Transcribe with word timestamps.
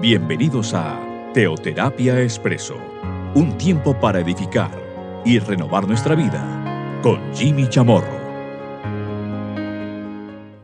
Bienvenidos 0.00 0.72
a 0.72 1.30
Teoterapia 1.34 2.22
Expreso, 2.22 2.74
un 3.34 3.58
tiempo 3.58 4.00
para 4.00 4.20
edificar 4.20 5.22
y 5.26 5.38
renovar 5.38 5.86
nuestra 5.86 6.14
vida 6.14 7.00
con 7.02 7.20
Jimmy 7.34 7.68
Chamorro. 7.68 8.18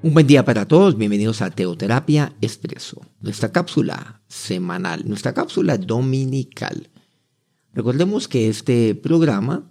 Un 0.03 0.15
buen 0.15 0.27
día 0.27 0.43
para 0.43 0.67
todos, 0.67 0.97
bienvenidos 0.97 1.43
a 1.43 1.51
Teoterapia 1.51 2.35
Expreso, 2.41 3.03
nuestra 3.21 3.53
cápsula 3.53 4.23
semanal, 4.27 5.07
nuestra 5.07 5.35
cápsula 5.35 5.77
dominical. 5.77 6.89
Recordemos 7.75 8.29
que 8.29 8.49
este 8.49 8.95
programa 8.95 9.71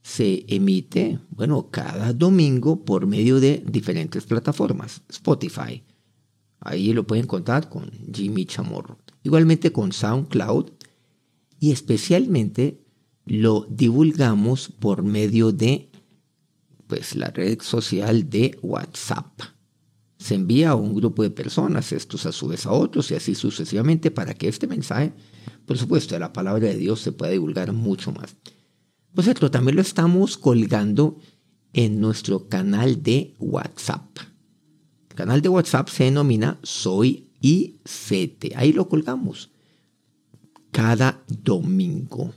se 0.00 0.46
emite, 0.48 1.18
bueno, 1.28 1.68
cada 1.70 2.14
domingo 2.14 2.86
por 2.86 3.06
medio 3.06 3.38
de 3.38 3.62
diferentes 3.66 4.24
plataformas. 4.24 5.02
Spotify, 5.10 5.84
ahí 6.60 6.92
lo 6.92 7.06
pueden 7.06 7.24
encontrar 7.24 7.68
con 7.68 7.90
Jimmy 8.12 8.46
Chamorro. 8.46 8.98
Igualmente 9.22 9.72
con 9.72 9.92
SoundCloud 9.92 10.70
y 11.60 11.72
especialmente 11.72 12.84
lo 13.26 13.66
divulgamos 13.68 14.68
por 14.68 15.02
medio 15.02 15.52
de 15.52 15.90
pues 16.86 17.14
la 17.14 17.28
red 17.28 17.60
social 17.60 18.30
de 18.30 18.58
WhatsApp. 18.62 19.40
Se 20.18 20.34
envía 20.34 20.70
a 20.70 20.74
un 20.74 20.94
grupo 20.94 21.22
de 21.22 21.30
personas, 21.30 21.92
estos 21.92 22.26
a 22.26 22.32
su 22.32 22.48
vez 22.48 22.66
a 22.66 22.72
otros 22.72 23.10
y 23.10 23.14
así 23.14 23.34
sucesivamente 23.34 24.10
para 24.10 24.34
que 24.34 24.48
este 24.48 24.66
mensaje, 24.66 25.12
por 25.66 25.78
supuesto, 25.78 26.14
de 26.14 26.20
la 26.20 26.32
palabra 26.32 26.68
de 26.68 26.76
Dios 26.76 27.00
se 27.00 27.12
pueda 27.12 27.32
divulgar 27.32 27.72
mucho 27.72 28.10
más. 28.10 28.34
Por 29.14 29.22
cierto, 29.24 29.50
también 29.50 29.76
lo 29.76 29.82
estamos 29.82 30.38
colgando 30.38 31.18
en 31.72 32.00
nuestro 32.00 32.48
canal 32.48 33.02
de 33.02 33.34
WhatsApp. 33.38 34.18
Canal 35.18 35.42
de 35.42 35.48
WhatsApp 35.48 35.88
se 35.88 36.04
denomina 36.04 36.60
Soy 36.62 37.32
ICT. 37.40 38.54
Ahí 38.54 38.72
lo 38.72 38.88
colgamos 38.88 39.50
cada 40.70 41.24
domingo. 41.26 42.32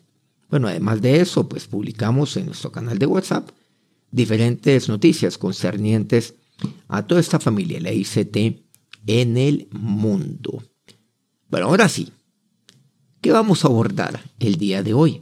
Bueno, 0.50 0.68
además 0.68 1.00
de 1.00 1.22
eso, 1.22 1.48
pues 1.48 1.68
publicamos 1.68 2.36
en 2.38 2.48
nuestro 2.48 2.72
canal 2.72 2.98
de 2.98 3.06
WhatsApp 3.06 3.48
diferentes 4.10 4.90
noticias 4.90 5.38
concernientes 5.38 6.34
a 6.88 7.06
toda 7.06 7.22
esta 7.22 7.40
familia, 7.40 7.80
la 7.80 7.94
ICT, 7.94 8.64
en 9.06 9.38
el 9.38 9.68
mundo. 9.70 10.64
Bueno, 11.52 11.68
ahora 11.68 11.88
sí, 11.88 12.10
¿qué 13.22 13.32
vamos 13.32 13.64
a 13.64 13.68
abordar 13.68 14.24
el 14.40 14.56
día 14.56 14.82
de 14.82 14.96
hoy? 14.96 15.22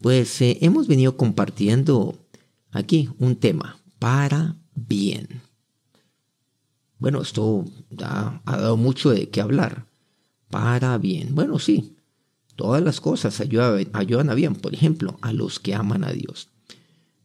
Pues 0.00 0.40
eh, 0.42 0.58
hemos 0.60 0.86
venido 0.86 1.16
compartiendo 1.16 2.24
aquí 2.70 3.08
un 3.18 3.34
tema 3.34 3.80
para 3.98 4.54
bien. 4.76 5.42
Bueno, 7.02 7.20
esto 7.20 7.64
ha 7.98 8.40
dado 8.44 8.76
mucho 8.76 9.10
de 9.10 9.28
qué 9.28 9.40
hablar. 9.40 9.88
Para 10.50 10.98
bien. 10.98 11.34
Bueno, 11.34 11.58
sí, 11.58 11.96
todas 12.54 12.80
las 12.80 13.00
cosas 13.00 13.40
ayudan, 13.40 14.30
a 14.30 14.34
bien. 14.34 14.54
Por 14.54 14.72
ejemplo, 14.72 15.18
a 15.20 15.32
los 15.32 15.58
que 15.58 15.74
aman 15.74 16.04
a 16.04 16.12
Dios. 16.12 16.50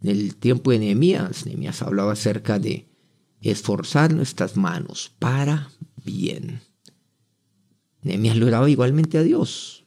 En 0.02 0.10
el 0.10 0.36
tiempo 0.36 0.72
de 0.72 0.80
Nehemías, 0.80 1.46
Nehemías 1.46 1.84
hablaba 1.84 2.14
acerca 2.14 2.58
de 2.58 2.88
esforzar 3.40 4.16
nuestras 4.16 4.58
manos 4.58 5.12
para 5.20 5.70
bien. 6.04 6.62
Nehemías 8.02 8.36
lo 8.36 8.48
oraba 8.48 8.68
igualmente 8.72 9.20
a 9.20 9.24
Dios. 9.24 9.86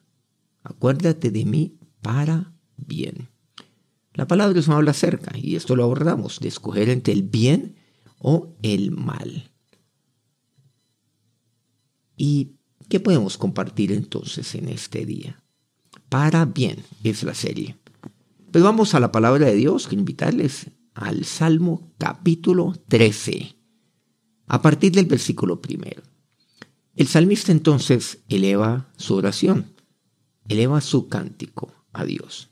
Acuérdate 0.62 1.32
de 1.32 1.44
mí 1.44 1.80
para 2.00 2.52
bien. 2.76 3.28
La 4.14 4.28
palabra 4.28 4.54
Dios 4.54 4.68
habla 4.68 4.92
acerca, 4.92 5.36
y 5.36 5.56
esto 5.56 5.74
lo 5.74 5.82
abordamos, 5.82 6.38
de 6.38 6.46
escoger 6.46 6.90
entre 6.90 7.12
el 7.12 7.24
bien 7.24 7.74
o 8.20 8.54
el 8.62 8.92
mal. 8.92 9.50
¿Y 12.22 12.58
qué 12.90 13.00
podemos 13.00 13.38
compartir 13.38 13.92
entonces 13.92 14.54
en 14.54 14.68
este 14.68 15.06
día? 15.06 15.42
Para 16.10 16.44
bien 16.44 16.84
es 17.02 17.22
la 17.22 17.32
serie. 17.32 17.78
Pues 18.52 18.62
vamos 18.62 18.92
a 18.92 19.00
la 19.00 19.10
palabra 19.10 19.46
de 19.46 19.54
Dios, 19.54 19.88
que 19.88 19.94
invitarles 19.94 20.66
al 20.92 21.24
Salmo 21.24 21.94
capítulo 21.96 22.74
13, 22.88 23.56
a 24.48 24.60
partir 24.60 24.92
del 24.92 25.06
versículo 25.06 25.62
primero. 25.62 26.02
El 26.94 27.06
salmista 27.06 27.52
entonces 27.52 28.18
eleva 28.28 28.92
su 28.98 29.14
oración, 29.14 29.72
eleva 30.46 30.82
su 30.82 31.08
cántico 31.08 31.72
a 31.94 32.04
Dios. 32.04 32.50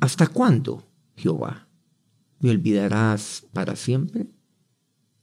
¿Hasta 0.00 0.26
cuándo, 0.26 0.88
Jehová, 1.14 1.68
me 2.40 2.50
olvidarás 2.50 3.46
para 3.52 3.76
siempre? 3.76 4.26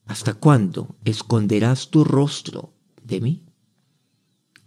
¿Hasta 0.05 0.33
cuándo 0.33 0.95
esconderás 1.03 1.89
tu 1.89 2.05
rostro 2.05 2.76
de 3.07 3.21
mí? 3.21 3.43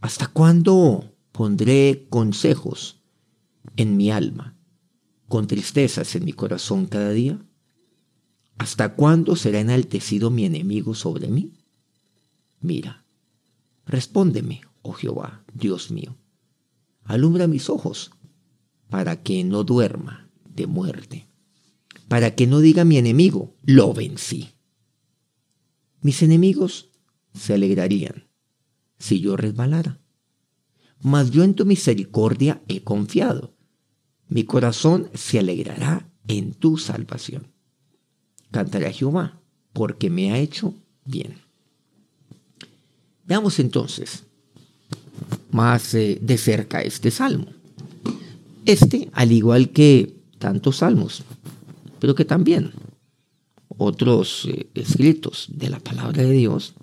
¿Hasta 0.00 0.26
cuándo 0.26 1.14
pondré 1.30 2.06
consejos 2.08 3.02
en 3.76 3.96
mi 3.96 4.10
alma, 4.10 4.56
con 5.28 5.46
tristezas 5.46 6.14
en 6.16 6.24
mi 6.24 6.32
corazón 6.32 6.86
cada 6.86 7.10
día? 7.10 7.38
¿Hasta 8.56 8.94
cuándo 8.94 9.36
será 9.36 9.60
enaltecido 9.60 10.30
mi 10.30 10.46
enemigo 10.46 10.94
sobre 10.94 11.28
mí? 11.28 11.52
Mira, 12.60 13.04
respóndeme, 13.86 14.62
oh 14.82 14.92
Jehová, 14.92 15.44
Dios 15.52 15.90
mío. 15.90 16.16
Alumbra 17.04 17.46
mis 17.46 17.68
ojos 17.68 18.10
para 18.88 19.22
que 19.22 19.44
no 19.44 19.64
duerma 19.64 20.30
de 20.44 20.66
muerte, 20.66 21.26
para 22.08 22.34
que 22.34 22.46
no 22.46 22.60
diga 22.60 22.84
mi 22.84 22.96
enemigo, 22.96 23.54
lo 23.62 23.92
vencí. 23.92 24.50
Mis 26.02 26.22
enemigos 26.22 26.90
se 27.34 27.54
alegrarían 27.54 28.29
si 29.00 29.20
yo 29.20 29.36
resbalara, 29.36 29.98
mas 31.02 31.32
yo 31.32 31.42
en 31.42 31.54
tu 31.54 31.66
misericordia 31.66 32.62
he 32.68 32.82
confiado. 32.82 33.56
Mi 34.28 34.44
corazón 34.44 35.08
se 35.14 35.40
alegrará 35.40 36.08
en 36.28 36.54
tu 36.54 36.78
salvación. 36.78 37.48
Cantaré 38.52 38.86
a 38.86 38.92
Jehová, 38.92 39.40
porque 39.72 40.10
me 40.10 40.30
ha 40.30 40.38
hecho 40.38 40.74
bien. 41.04 41.34
Veamos 43.24 43.58
entonces 43.58 44.24
más 45.50 45.94
eh, 45.94 46.18
de 46.20 46.38
cerca 46.38 46.82
este 46.82 47.10
salmo. 47.10 47.46
Este, 48.66 49.08
al 49.12 49.32
igual 49.32 49.70
que 49.70 50.14
tantos 50.38 50.78
salmos, 50.78 51.22
pero 51.98 52.14
que 52.14 52.24
también 52.24 52.72
otros 53.68 54.46
eh, 54.46 54.68
escritos 54.74 55.46
de 55.48 55.70
la 55.70 55.80
palabra 55.80 56.22
de 56.22 56.32
Dios, 56.32 56.74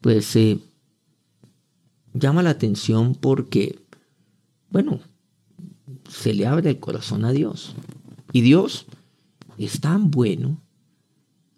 pues 0.00 0.34
eh, 0.36 0.58
llama 2.14 2.42
la 2.42 2.50
atención 2.50 3.14
porque, 3.14 3.78
bueno, 4.70 5.00
se 6.08 6.34
le 6.34 6.46
abre 6.46 6.70
el 6.70 6.80
corazón 6.80 7.24
a 7.24 7.32
Dios. 7.32 7.74
Y 8.32 8.40
Dios 8.42 8.86
es 9.58 9.80
tan 9.80 10.10
bueno, 10.10 10.60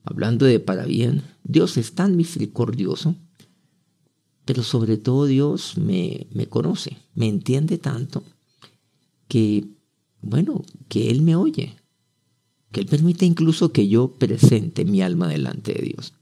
hablando 0.04 0.46
de 0.46 0.60
para 0.60 0.84
bien, 0.84 1.22
Dios 1.44 1.76
es 1.76 1.94
tan 1.94 2.16
misericordioso, 2.16 3.16
pero 4.44 4.62
sobre 4.62 4.96
todo 4.96 5.26
Dios 5.26 5.78
me, 5.78 6.26
me 6.32 6.46
conoce, 6.46 6.98
me 7.14 7.28
entiende 7.28 7.78
tanto 7.78 8.24
que, 9.28 9.64
bueno, 10.20 10.64
que 10.88 11.10
Él 11.10 11.22
me 11.22 11.36
oye, 11.36 11.76
que 12.72 12.80
Él 12.80 12.86
permite 12.86 13.24
incluso 13.24 13.72
que 13.72 13.88
yo 13.88 14.12
presente 14.12 14.84
mi 14.84 15.02
alma 15.02 15.28
delante 15.28 15.74
de 15.74 15.82
Dios. 15.82 16.14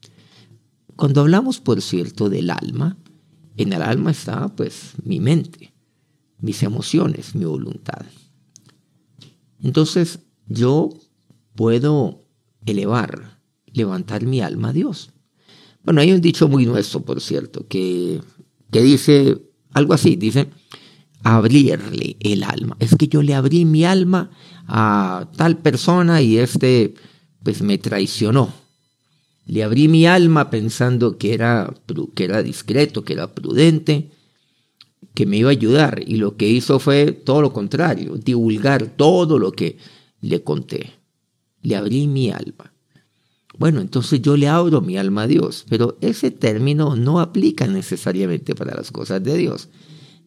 Cuando 0.97 1.23
hablamos, 1.23 1.61
por 1.61 1.81
cierto, 1.81 2.29
del 2.29 2.51
alma, 2.51 2.99
en 3.63 3.73
el 3.73 3.83
alma 3.83 4.11
está 4.11 4.49
pues 4.49 4.95
mi 5.05 5.21
mente, 5.21 5.73
mis 6.41 6.63
emociones, 6.63 7.35
mi 7.35 7.45
voluntad. 7.45 8.07
Entonces 9.63 10.21
yo 10.47 10.91
puedo 11.55 12.25
elevar, 12.67 13.39
levantar 13.67 14.25
mi 14.25 14.41
alma 14.41 14.71
a 14.71 14.73
Dios. 14.73 15.11
Bueno, 15.83 16.01
hay 16.01 16.13
un 16.13 16.21
dicho 16.21 16.49
muy 16.49 16.67
nuestro, 16.67 17.03
por 17.03 17.21
cierto, 17.21 17.67
que, 17.69 18.21
que 18.71 18.83
dice 18.83 19.41
algo 19.73 19.95
así, 19.95 20.17
dice, 20.17 20.51
abrirle 21.23 22.17
el 22.21 22.43
alma. 22.43 22.77
Es 22.81 22.95
que 22.97 23.09
yo 23.09 23.23
le 23.23 23.35
abrí 23.35 23.65
mi 23.65 23.85
alma 23.85 24.31
a 24.67 25.29
tal 25.37 25.59
persona 25.59 26.23
y 26.23 26.39
este 26.39 26.95
pues 27.43 27.63
me 27.63 27.79
traicionó. 27.79 28.53
Le 29.51 29.65
abrí 29.65 29.89
mi 29.89 30.07
alma 30.07 30.51
pensando 30.51 31.19
que 31.19 31.35
era, 31.35 31.75
que 32.15 32.25
era 32.25 32.43
discreto, 32.43 33.05
que 33.05 33.15
era 33.15 33.35
prudente, 33.35 34.11
que 35.15 35.27
me 35.27 35.39
iba 35.39 35.49
a 35.49 35.53
ayudar. 35.53 36.03
Y 36.07 36.17
lo 36.17 36.37
que 36.37 36.49
hizo 36.49 36.79
fue 36.79 37.13
todo 37.13 37.43
lo 37.43 37.53
contrario, 37.53 38.17
divulgar 38.17 38.87
todo 38.87 39.39
lo 39.39 39.53
que 39.53 39.79
le 40.21 40.43
conté. 40.43 40.93
Le 41.63 41.77
abrí 41.77 42.07
mi 42.07 42.31
alma. 42.31 42.73
Bueno, 43.59 43.81
entonces 43.81 44.23
yo 44.23 44.37
le 44.37 44.49
abro 44.49 44.81
mi 44.81 44.97
alma 44.97 45.23
a 45.23 45.27
Dios, 45.27 45.67
pero 45.69 45.99
ese 46.01 46.31
término 46.31 46.97
no 46.97 47.21
aplica 47.21 47.67
necesariamente 47.67 48.55
para 48.55 48.75
las 48.75 48.91
cosas 48.91 49.23
de 49.23 49.37
Dios 49.37 49.69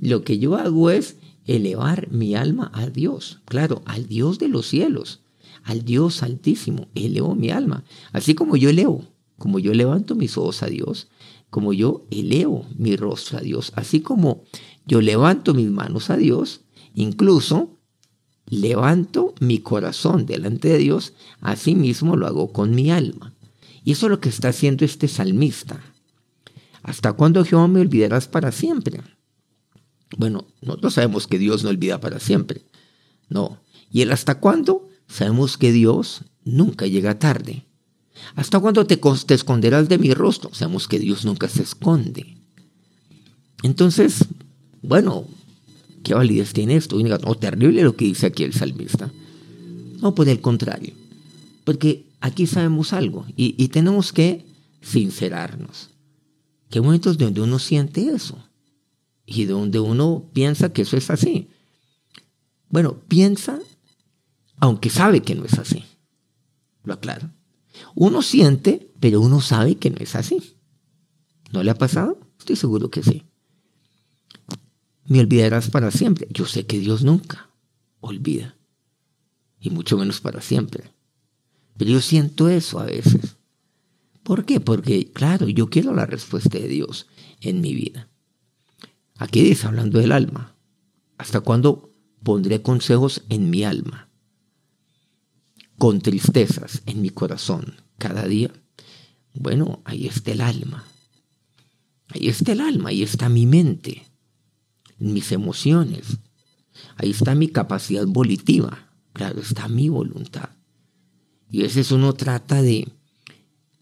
lo 0.10 0.24
que 0.24 0.38
yo 0.38 0.56
hago 0.56 0.90
es 0.90 1.16
elevar 1.46 2.12
mi 2.12 2.36
alma 2.36 2.72
a 2.74 2.88
Dios, 2.88 3.40
claro, 3.46 3.82
al 3.86 4.08
Dios 4.08 4.38
de 4.38 4.50
los 4.50 4.68
cielos, 4.68 5.22
al 5.64 5.86
Dios 5.86 6.24
altísimo, 6.24 6.88
elevo 6.94 7.36
mi 7.36 7.52
alma. 7.52 7.86
Así 8.12 8.36
como 8.36 8.58
yo 8.58 8.70
elevo, 8.70 9.06
como 9.44 9.60
yo 9.60 9.74
levanto 9.74 10.16
mis 10.16 10.38
ojos 10.38 10.64
a 10.64 10.68
Dios, 10.68 11.10
como 11.50 11.74
yo 11.74 12.06
elevo 12.12 12.66
mi 12.78 12.96
rostro 12.96 13.40
a 13.40 13.42
Dios, 13.42 13.74
así 13.76 14.00
como 14.00 14.46
yo 14.88 15.02
levanto 15.02 15.54
mis 15.54 15.70
manos 15.70 16.10
a 16.10 16.16
Dios, 16.16 16.62
incluso 16.94 17.78
levanto 18.46 19.36
mi 19.42 19.60
corazón 19.60 20.26
delante 20.26 20.70
de 20.70 20.78
Dios, 20.78 21.12
así 21.42 21.76
mismo 21.76 22.16
lo 22.16 22.26
hago 22.26 22.54
con 22.54 22.74
mi 22.74 22.90
alma. 22.90 23.34
Y 23.84 23.92
eso 23.92 24.06
es 24.06 24.12
lo 24.12 24.22
que 24.22 24.30
está 24.30 24.48
haciendo 24.48 24.86
este 24.86 25.10
salmista. 25.10 25.84
¿Hasta 26.82 27.12
cuándo 27.12 27.44
Jehová 27.44 27.68
me 27.68 27.82
olvidarás 27.82 28.30
para 28.30 28.54
siempre? 28.54 29.02
Bueno, 30.18 30.48
nosotros 30.62 30.94
sabemos 30.94 31.28
que 31.28 31.38
Dios 31.38 31.66
no 31.66 31.70
olvida 31.70 32.00
para 32.00 32.22
siempre. 32.22 32.62
No. 33.28 33.60
¿Y 33.92 34.04
el 34.04 34.14
hasta 34.14 34.40
cuándo? 34.40 34.88
Sabemos 35.10 35.58
que 35.58 35.74
Dios 35.74 36.22
nunca 36.46 36.88
llega 36.88 37.20
tarde. 37.20 37.66
¿Hasta 38.36 38.60
cuándo 38.60 38.86
te, 38.86 39.00
esconderás 39.34 39.90
de 39.90 39.98
mi 39.98 40.14
rostro? 40.14 40.54
Sabemos 40.54 40.88
que 40.88 41.00
Dios 41.00 41.26
nunca 41.26 41.48
se 41.50 41.64
esconde. 41.64 42.38
Entonces, 43.64 44.26
bueno, 44.82 45.26
¿qué 46.04 46.14
validez 46.14 46.54
tiene 46.54 46.76
esto? 46.76 46.98
No, 47.00 47.36
terrible 47.36 47.84
lo 47.84 47.96
que 47.96 48.06
dice 48.06 48.28
aquí 48.28 48.44
el 48.44 48.54
salmista. 48.54 49.12
No, 50.02 50.16
por 50.16 50.28
el 50.30 50.42
contrario. 50.42 50.94
Porque 51.64 52.06
aquí 52.20 52.48
sabemos 52.48 52.94
algo 52.94 53.26
y, 53.36 53.56
y 53.58 53.70
tenemos 53.70 54.12
que 54.12 54.46
sincerarnos. 54.82 55.90
Que 56.70 56.80
hay 56.80 56.86
momentos 56.86 57.18
donde 57.18 57.42
uno 57.42 57.60
siente 57.60 58.08
eso 58.10 58.38
y 59.26 59.46
donde 59.46 59.80
uno 59.80 60.26
piensa 60.34 60.74
que 60.74 60.82
eso 60.82 60.98
es 60.98 61.10
así. 61.10 61.48
Bueno, 62.70 62.98
piensa 63.08 63.60
aunque 64.64 64.90
sabe 64.90 65.22
que 65.22 65.36
no 65.36 65.44
es 65.44 65.60
así. 65.60 65.84
Lo 66.86 66.94
aclaro. 66.94 67.30
Uno 67.96 68.22
siente, 68.22 68.92
pero 69.00 69.22
uno 69.22 69.42
sabe 69.42 69.76
que 69.76 69.90
no 69.90 69.98
es 69.98 70.16
así. 70.16 70.56
¿No 71.52 71.64
le 71.64 71.72
ha 71.72 71.76
pasado? 71.76 72.20
Estoy 72.40 72.56
seguro 72.56 72.90
que 72.90 73.04
sí. 73.04 73.24
Me 75.06 75.20
olvidarás 75.20 75.70
para 75.70 75.92
siempre. 75.92 76.28
Yo 76.32 76.46
sé 76.46 76.66
que 76.66 76.80
Dios 76.80 77.04
nunca 77.04 77.50
olvida. 78.00 78.56
Y 79.60 79.70
mucho 79.70 79.98
menos 79.98 80.22
para 80.22 80.42
siempre. 80.42 80.92
Pero 81.78 81.92
yo 81.92 82.02
siento 82.02 82.50
eso 82.50 82.80
a 82.80 82.86
veces. 82.86 83.38
¿Por 84.24 84.46
qué? 84.46 84.60
Porque, 84.60 85.12
claro, 85.12 85.48
yo 85.50 85.70
quiero 85.70 85.94
la 85.94 86.06
respuesta 86.06 86.58
de 86.58 86.68
Dios 86.68 87.08
en 87.42 87.62
mi 87.62 87.74
vida. 87.74 88.10
Aquí 89.18 89.42
dice, 89.42 89.68
hablando 89.68 90.00
del 90.00 90.12
alma, 90.12 90.56
¿hasta 91.18 91.42
cuándo 91.42 91.94
pondré 92.24 92.62
consejos 92.62 93.24
en 93.30 93.50
mi 93.50 93.64
alma? 93.64 94.10
Con 95.84 96.00
tristezas 96.00 96.82
en 96.86 97.02
mi 97.02 97.10
corazón 97.10 97.76
cada 97.98 98.26
día, 98.26 98.50
bueno, 99.34 99.82
ahí 99.84 100.08
está 100.08 100.32
el 100.32 100.40
alma. 100.40 100.86
Ahí 102.08 102.30
está 102.30 102.54
el 102.54 102.62
alma, 102.62 102.88
ahí 102.88 103.04
está 103.04 103.28
mi 103.28 103.46
mente, 103.46 104.06
mis 104.98 105.34
emociones. 105.34 106.20
Ahí 106.96 107.10
está 107.10 107.36
mi 107.36 107.50
capacidad 107.50 108.06
volitiva. 108.08 108.94
Claro, 109.12 109.42
está 109.42 109.68
mi 109.68 109.90
voluntad. 109.90 110.52
Y 111.52 111.60
a 111.60 111.64
veces 111.64 111.92
uno 111.92 112.14
trata 112.14 112.62
de, 112.62 112.88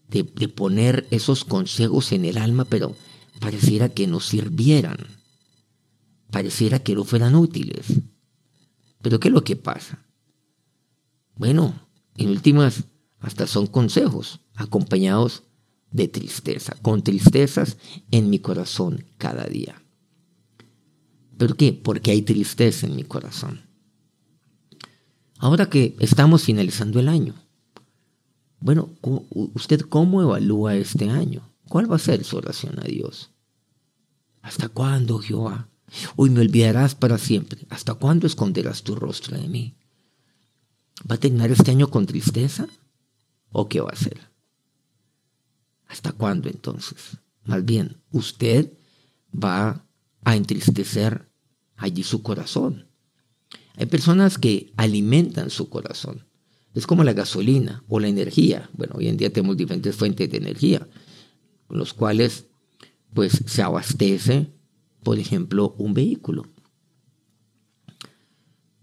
de, 0.08 0.24
de 0.24 0.48
poner 0.48 1.06
esos 1.12 1.44
consejos 1.44 2.10
en 2.10 2.24
el 2.24 2.36
alma, 2.36 2.64
pero 2.64 2.96
pareciera 3.38 3.90
que 3.90 4.08
no 4.08 4.18
sirvieran. 4.18 4.98
Pareciera 6.32 6.80
que 6.80 6.96
no 6.96 7.04
fueran 7.04 7.36
útiles. 7.36 7.86
Pero 9.02 9.20
¿qué 9.20 9.28
es 9.28 9.34
lo 9.34 9.44
que 9.44 9.54
pasa? 9.54 10.04
Bueno, 11.36 11.81
en 12.16 12.30
últimas, 12.30 12.84
hasta 13.20 13.46
son 13.46 13.66
consejos 13.66 14.40
acompañados 14.54 15.44
de 15.90 16.08
tristeza, 16.08 16.76
con 16.82 17.02
tristezas 17.02 17.76
en 18.10 18.30
mi 18.30 18.38
corazón 18.38 19.04
cada 19.18 19.44
día. 19.44 19.82
¿Por 21.38 21.56
qué? 21.56 21.72
Porque 21.72 22.10
hay 22.10 22.22
tristeza 22.22 22.86
en 22.86 22.96
mi 22.96 23.04
corazón. 23.04 23.62
Ahora 25.38 25.68
que 25.68 25.96
estamos 25.98 26.44
finalizando 26.44 27.00
el 27.00 27.08
año, 27.08 27.34
bueno, 28.60 28.90
¿usted 29.02 29.80
cómo 29.80 30.22
evalúa 30.22 30.76
este 30.76 31.10
año? 31.10 31.52
¿Cuál 31.68 31.90
va 31.90 31.96
a 31.96 31.98
ser 31.98 32.22
su 32.22 32.36
oración 32.36 32.78
a 32.78 32.84
Dios? 32.84 33.30
¿Hasta 34.40 34.68
cuándo, 34.68 35.18
Jehová? 35.18 35.68
Hoy 36.16 36.30
me 36.30 36.40
olvidarás 36.40 36.94
para 36.94 37.18
siempre. 37.18 37.66
¿Hasta 37.70 37.94
cuándo 37.94 38.26
esconderás 38.26 38.82
tu 38.82 38.94
rostro 38.94 39.36
de 39.36 39.48
mí? 39.48 39.74
¿Va 41.10 41.16
a 41.16 41.18
terminar 41.18 41.50
este 41.50 41.70
año 41.70 41.90
con 41.90 42.06
tristeza? 42.06 42.68
¿O 43.50 43.68
qué 43.68 43.80
va 43.80 43.90
a 43.90 43.94
hacer? 43.94 44.18
¿Hasta 45.86 46.12
cuándo 46.12 46.48
entonces? 46.48 47.18
Más 47.44 47.64
bien, 47.64 48.00
usted 48.12 48.72
va 49.32 49.84
a 50.24 50.36
entristecer 50.36 51.28
allí 51.76 52.02
su 52.02 52.22
corazón. 52.22 52.86
Hay 53.76 53.86
personas 53.86 54.38
que 54.38 54.72
alimentan 54.76 55.50
su 55.50 55.68
corazón. 55.68 56.26
Es 56.74 56.86
como 56.86 57.04
la 57.04 57.12
gasolina 57.12 57.84
o 57.88 58.00
la 58.00 58.08
energía. 58.08 58.70
Bueno, 58.72 58.94
hoy 58.96 59.08
en 59.08 59.16
día 59.16 59.32
tenemos 59.32 59.56
diferentes 59.56 59.96
fuentes 59.96 60.30
de 60.30 60.38
energía, 60.38 60.88
con 61.66 61.78
los 61.78 61.92
cuales 61.92 62.46
pues 63.12 63.42
se 63.46 63.62
abastece, 63.62 64.52
por 65.02 65.18
ejemplo, 65.18 65.74
un 65.78 65.92
vehículo. 65.92 66.46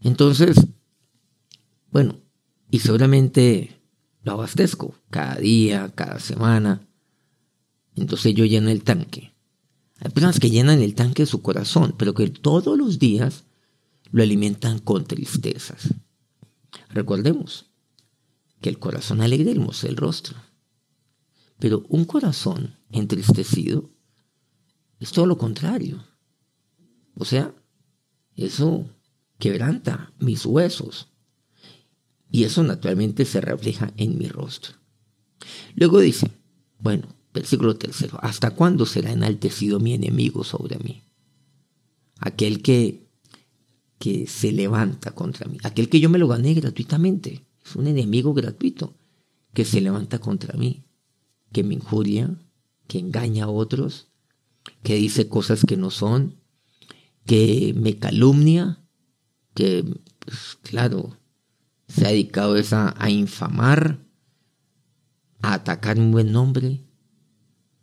Entonces, 0.02 0.56
bueno, 1.92 2.20
y 2.70 2.80
seguramente 2.80 3.82
lo 4.24 4.34
abastezco 4.34 4.96
cada 5.10 5.36
día, 5.36 5.92
cada 5.96 6.20
semana. 6.20 6.88
Entonces 7.96 8.34
yo 8.34 8.46
lleno 8.46 8.70
el 8.70 8.84
tanque. 8.84 9.34
Hay 10.00 10.12
personas 10.12 10.40
que 10.40 10.50
llenan 10.50 10.82
el 10.82 10.96
tanque 10.96 11.24
de 11.24 11.28
su 11.28 11.42
corazón, 11.42 11.96
pero 11.98 12.14
que 12.14 12.30
todos 12.30 12.78
los 12.78 13.00
días 13.00 13.44
lo 14.12 14.24
alimentan 14.24 14.80
con 14.80 15.06
tristezas. 15.06 15.94
Recordemos 16.90 17.66
que 18.62 18.70
el 18.70 18.80
corazón 18.80 19.22
alegre 19.22 19.52
hermosa 19.52 19.88
el 19.88 19.98
rostro. 19.98 20.38
Pero 21.60 21.86
un 21.90 22.06
corazón 22.06 22.76
entristecido 22.92 23.90
es 25.00 25.12
todo 25.12 25.26
lo 25.26 25.38
contrario. 25.38 26.04
O 27.16 27.26
sea, 27.26 27.54
eso 28.36 28.90
quebranta 29.38 30.14
mis 30.20 30.46
huesos, 30.46 31.09
y 32.32 32.44
eso 32.44 32.64
naturalmente 32.64 33.26
se 33.26 33.42
refleja 33.42 33.92
en 33.98 34.18
mi 34.18 34.28
rostro. 34.28 34.76
Luego 35.76 36.00
dice, 36.00 36.32
bueno, 36.80 37.08
versículo 37.34 37.76
tercero, 37.76 38.20
¿hasta 38.22 38.52
cuándo 38.52 38.86
será 38.86 39.12
enaltecido 39.12 39.80
mi 39.80 39.94
enemigo 39.94 40.44
sobre 40.44 40.78
mí? 40.80 41.04
Aquel 42.20 42.62
que, 42.62 43.08
que 43.98 44.28
se 44.28 44.52
levanta 44.52 45.12
contra 45.12 45.48
mí, 45.48 45.58
aquel 45.64 45.90
que 45.90 46.00
yo 46.00 46.10
me 46.10 46.20
lo 46.20 46.28
gané 46.28 46.54
gratuitamente, 46.54 47.46
es 47.66 47.76
un 47.76 47.88
enemigo 47.88 48.34
gratuito 48.34 48.96
que 49.54 49.66
se 49.66 49.82
levanta 49.82 50.20
contra 50.20 50.58
mí, 50.58 50.86
que 51.52 51.64
me 51.64 51.76
injuria, 51.76 52.36
que 52.88 53.00
engaña 53.00 53.46
a 53.46 53.50
otros, 53.50 54.08
que 54.84 54.96
dice 54.96 55.28
cosas 55.28 55.64
que 55.66 55.78
no 55.78 55.92
son, 55.92 56.36
que 57.26 57.74
me 57.76 57.98
calumnia, 57.98 58.84
que, 59.54 59.84
pues, 60.20 60.58
claro, 60.62 61.18
se 61.90 62.06
ha 62.06 62.10
dedicado 62.10 62.56
a, 62.56 63.10
infamar, 63.10 64.00
a 65.42 65.54
atacar 65.54 66.00
un 66.00 66.12
buen 66.12 66.32
nombre, 66.32 66.86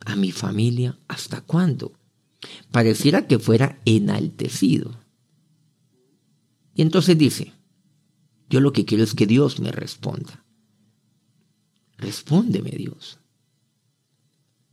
a 0.06 0.14
mi 0.14 0.30
familia. 0.30 0.98
¿Hasta 1.08 1.40
cuándo? 1.40 1.92
Pareciera 2.70 3.26
que 3.26 3.38
fuera 3.38 3.80
enaltecido. 3.84 4.98
Y 6.74 6.82
entonces 6.82 7.18
dice, 7.18 7.52
yo 8.48 8.60
lo 8.60 8.72
que 8.72 8.84
quiero 8.84 9.02
es 9.02 9.14
que 9.14 9.26
Dios 9.26 9.58
me 9.58 9.72
responda. 9.72 10.44
Respóndeme 11.98 12.70
Dios. 12.70 13.18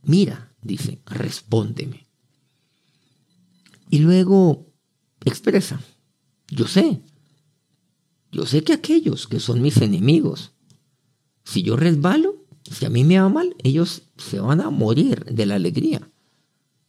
Mira, 0.02 0.54
dice, 0.62 1.02
respóndeme. 1.06 2.06
Y 3.90 3.98
luego 3.98 4.72
expresa, 5.24 5.80
yo 6.48 6.66
sé, 6.68 7.02
yo 8.34 8.46
sé 8.46 8.64
que 8.64 8.72
aquellos 8.72 9.28
que 9.28 9.38
son 9.38 9.62
mis 9.62 9.76
enemigos, 9.76 10.50
si 11.44 11.62
yo 11.62 11.76
resbalo, 11.76 12.44
si 12.68 12.84
a 12.84 12.90
mí 12.90 13.04
me 13.04 13.20
va 13.20 13.28
mal, 13.28 13.54
ellos 13.62 14.02
se 14.16 14.40
van 14.40 14.60
a 14.60 14.70
morir 14.70 15.24
de 15.26 15.46
la 15.46 15.54
alegría. 15.54 16.10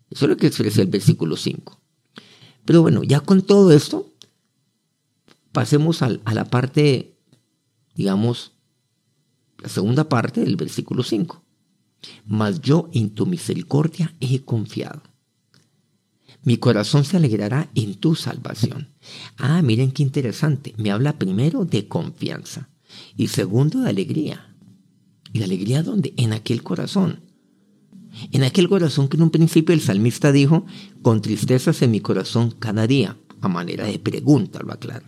Eso 0.09 0.25
es 0.25 0.29
lo 0.29 0.37
que 0.37 0.47
expresa 0.47 0.81
el 0.81 0.87
versículo 0.87 1.37
5. 1.37 1.79
Pero 2.65 2.81
bueno, 2.81 3.03
ya 3.03 3.19
con 3.19 3.43
todo 3.43 3.71
esto, 3.71 4.11
pasemos 5.51 6.01
a, 6.01 6.17
a 6.25 6.33
la 6.33 6.45
parte, 6.45 7.15
digamos, 7.93 8.53
la 9.61 9.69
segunda 9.69 10.09
parte 10.09 10.41
del 10.41 10.55
versículo 10.55 11.03
5. 11.03 11.43
Mas 12.25 12.59
yo 12.59 12.89
en 12.91 13.11
tu 13.13 13.27
misericordia 13.27 14.15
he 14.19 14.43
confiado. 14.43 15.03
Mi 16.45 16.57
corazón 16.57 17.03
se 17.05 17.17
alegrará 17.17 17.71
en 17.73 17.95
tu 17.95 18.13
salvación. 18.13 18.93
Ah, 19.37 19.63
miren 19.63 19.91
qué 19.91 20.03
interesante. 20.03 20.75
Me 20.77 20.91
habla 20.91 21.17
primero 21.17 21.65
de 21.65 21.87
confianza 21.87 22.69
y 23.17 23.29
segundo 23.29 23.81
de 23.81 23.89
alegría. 23.89 24.55
¿Y 25.33 25.39
la 25.39 25.45
alegría 25.45 25.81
dónde? 25.81 26.13
En 26.17 26.33
aquel 26.33 26.61
corazón. 26.61 27.21
En 28.31 28.43
aquel 28.43 28.69
corazón 28.69 29.07
que 29.07 29.17
en 29.17 29.23
un 29.23 29.31
principio 29.31 29.73
el 29.73 29.81
salmista 29.81 30.31
dijo, 30.31 30.67
con 31.01 31.21
tristezas 31.23 31.81
en 31.81 31.89
mi 31.89 31.99
corazón 31.99 32.51
cada 32.51 32.85
día, 32.85 33.17
a 33.41 33.47
manera 33.47 33.85
de 33.85 33.97
pregunta, 33.97 34.59
lo 34.63 34.71
aclaro. 34.71 35.07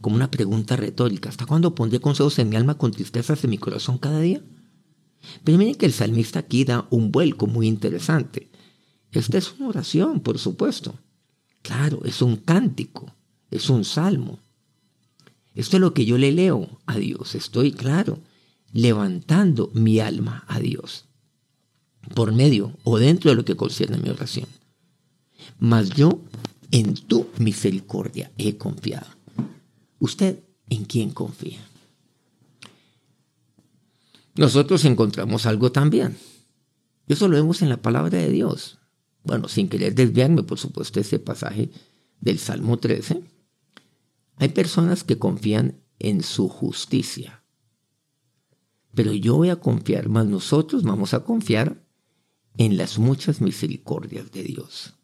Como 0.00 0.16
una 0.16 0.32
pregunta 0.32 0.74
retórica, 0.74 1.28
¿hasta 1.28 1.46
cuándo 1.46 1.76
pondré 1.76 2.00
consejos 2.00 2.40
en 2.40 2.48
mi 2.48 2.56
alma 2.56 2.76
con 2.76 2.90
tristezas 2.90 3.44
en 3.44 3.50
mi 3.50 3.58
corazón 3.58 3.98
cada 3.98 4.20
día? 4.20 4.42
Pero 5.44 5.58
miren 5.58 5.76
que 5.76 5.86
el 5.86 5.92
salmista 5.92 6.40
aquí 6.40 6.64
da 6.64 6.88
un 6.90 7.12
vuelco 7.12 7.46
muy 7.46 7.68
interesante. 7.68 8.50
Esta 9.14 9.38
es 9.38 9.52
una 9.52 9.68
oración, 9.68 10.20
por 10.20 10.38
supuesto. 10.38 10.94
Claro, 11.62 12.02
es 12.04 12.20
un 12.20 12.36
cántico, 12.36 13.14
es 13.50 13.70
un 13.70 13.84
salmo. 13.84 14.40
Esto 15.54 15.76
es 15.76 15.80
lo 15.80 15.94
que 15.94 16.04
yo 16.04 16.18
le 16.18 16.32
leo 16.32 16.80
a 16.84 16.98
Dios, 16.98 17.36
estoy 17.36 17.72
claro, 17.72 18.18
levantando 18.72 19.70
mi 19.72 20.00
alma 20.00 20.44
a 20.48 20.58
Dios, 20.58 21.04
por 22.14 22.32
medio 22.32 22.76
o 22.82 22.98
dentro 22.98 23.30
de 23.30 23.36
lo 23.36 23.44
que 23.44 23.56
concierne 23.56 23.98
mi 23.98 24.10
oración. 24.10 24.48
Mas 25.60 25.90
yo 25.90 26.20
en 26.72 26.94
tu 26.94 27.28
misericordia 27.38 28.32
he 28.36 28.56
confiado. 28.56 29.06
¿Usted 30.00 30.40
en 30.68 30.84
quién 30.84 31.10
confía? 31.10 31.60
Nosotros 34.34 34.84
encontramos 34.84 35.46
algo 35.46 35.70
también. 35.70 36.16
Eso 37.06 37.28
lo 37.28 37.36
vemos 37.36 37.62
en 37.62 37.68
la 37.68 37.76
palabra 37.76 38.18
de 38.18 38.28
Dios. 38.28 38.78
Bueno, 39.24 39.48
sin 39.48 39.68
querer 39.68 39.94
desviarme, 39.94 40.42
por 40.42 40.58
supuesto, 40.58 41.00
ese 41.00 41.18
pasaje 41.18 41.70
del 42.20 42.38
Salmo 42.38 42.78
13. 42.78 43.22
Hay 44.36 44.48
personas 44.50 45.02
que 45.02 45.18
confían 45.18 45.80
en 45.98 46.22
su 46.22 46.48
justicia. 46.48 47.44
Pero 48.94 49.12
yo 49.12 49.36
voy 49.36 49.48
a 49.48 49.56
confiar, 49.56 50.08
más 50.08 50.26
nosotros 50.26 50.82
vamos 50.84 51.14
a 51.14 51.24
confiar 51.24 51.84
en 52.56 52.76
las 52.76 52.98
muchas 52.98 53.40
misericordias 53.40 54.30
de 54.30 54.44
Dios. 54.44 54.94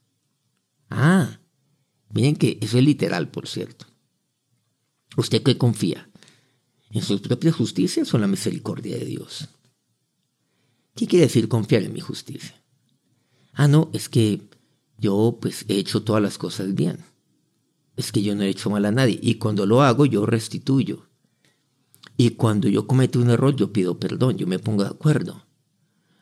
Ah, 0.90 1.40
miren 2.10 2.36
que 2.36 2.58
eso 2.60 2.78
es 2.78 2.84
literal, 2.84 3.30
por 3.30 3.48
cierto. 3.48 3.86
¿Usted 5.16 5.42
qué 5.42 5.58
confía? 5.58 6.08
¿En 6.90 7.02
sus 7.02 7.20
propias 7.20 7.54
justicias 7.54 8.12
o 8.12 8.16
en 8.16 8.20
la 8.22 8.26
misericordia 8.26 8.96
de 8.96 9.04
Dios? 9.04 9.48
¿Qué 10.94 11.06
quiere 11.06 11.26
decir 11.26 11.48
confiar 11.48 11.82
en 11.82 11.92
mi 11.92 12.00
justicia? 12.00 12.59
Ah, 13.52 13.68
no, 13.68 13.90
es 13.92 14.08
que 14.08 14.42
yo 14.98 15.38
pues 15.40 15.64
he 15.68 15.76
hecho 15.76 16.02
todas 16.02 16.22
las 16.22 16.38
cosas 16.38 16.74
bien. 16.74 16.98
Es 17.96 18.12
que 18.12 18.22
yo 18.22 18.34
no 18.34 18.42
he 18.42 18.48
hecho 18.48 18.70
mal 18.70 18.84
a 18.84 18.92
nadie 18.92 19.18
y 19.20 19.34
cuando 19.36 19.66
lo 19.66 19.82
hago 19.82 20.06
yo 20.06 20.26
restituyo. 20.26 21.06
Y 22.16 22.30
cuando 22.30 22.68
yo 22.68 22.86
cometo 22.86 23.18
un 23.18 23.30
error 23.30 23.56
yo 23.56 23.72
pido 23.72 23.98
perdón, 23.98 24.36
yo 24.36 24.46
me 24.46 24.58
pongo 24.58 24.84
de 24.84 24.90
acuerdo. 24.90 25.46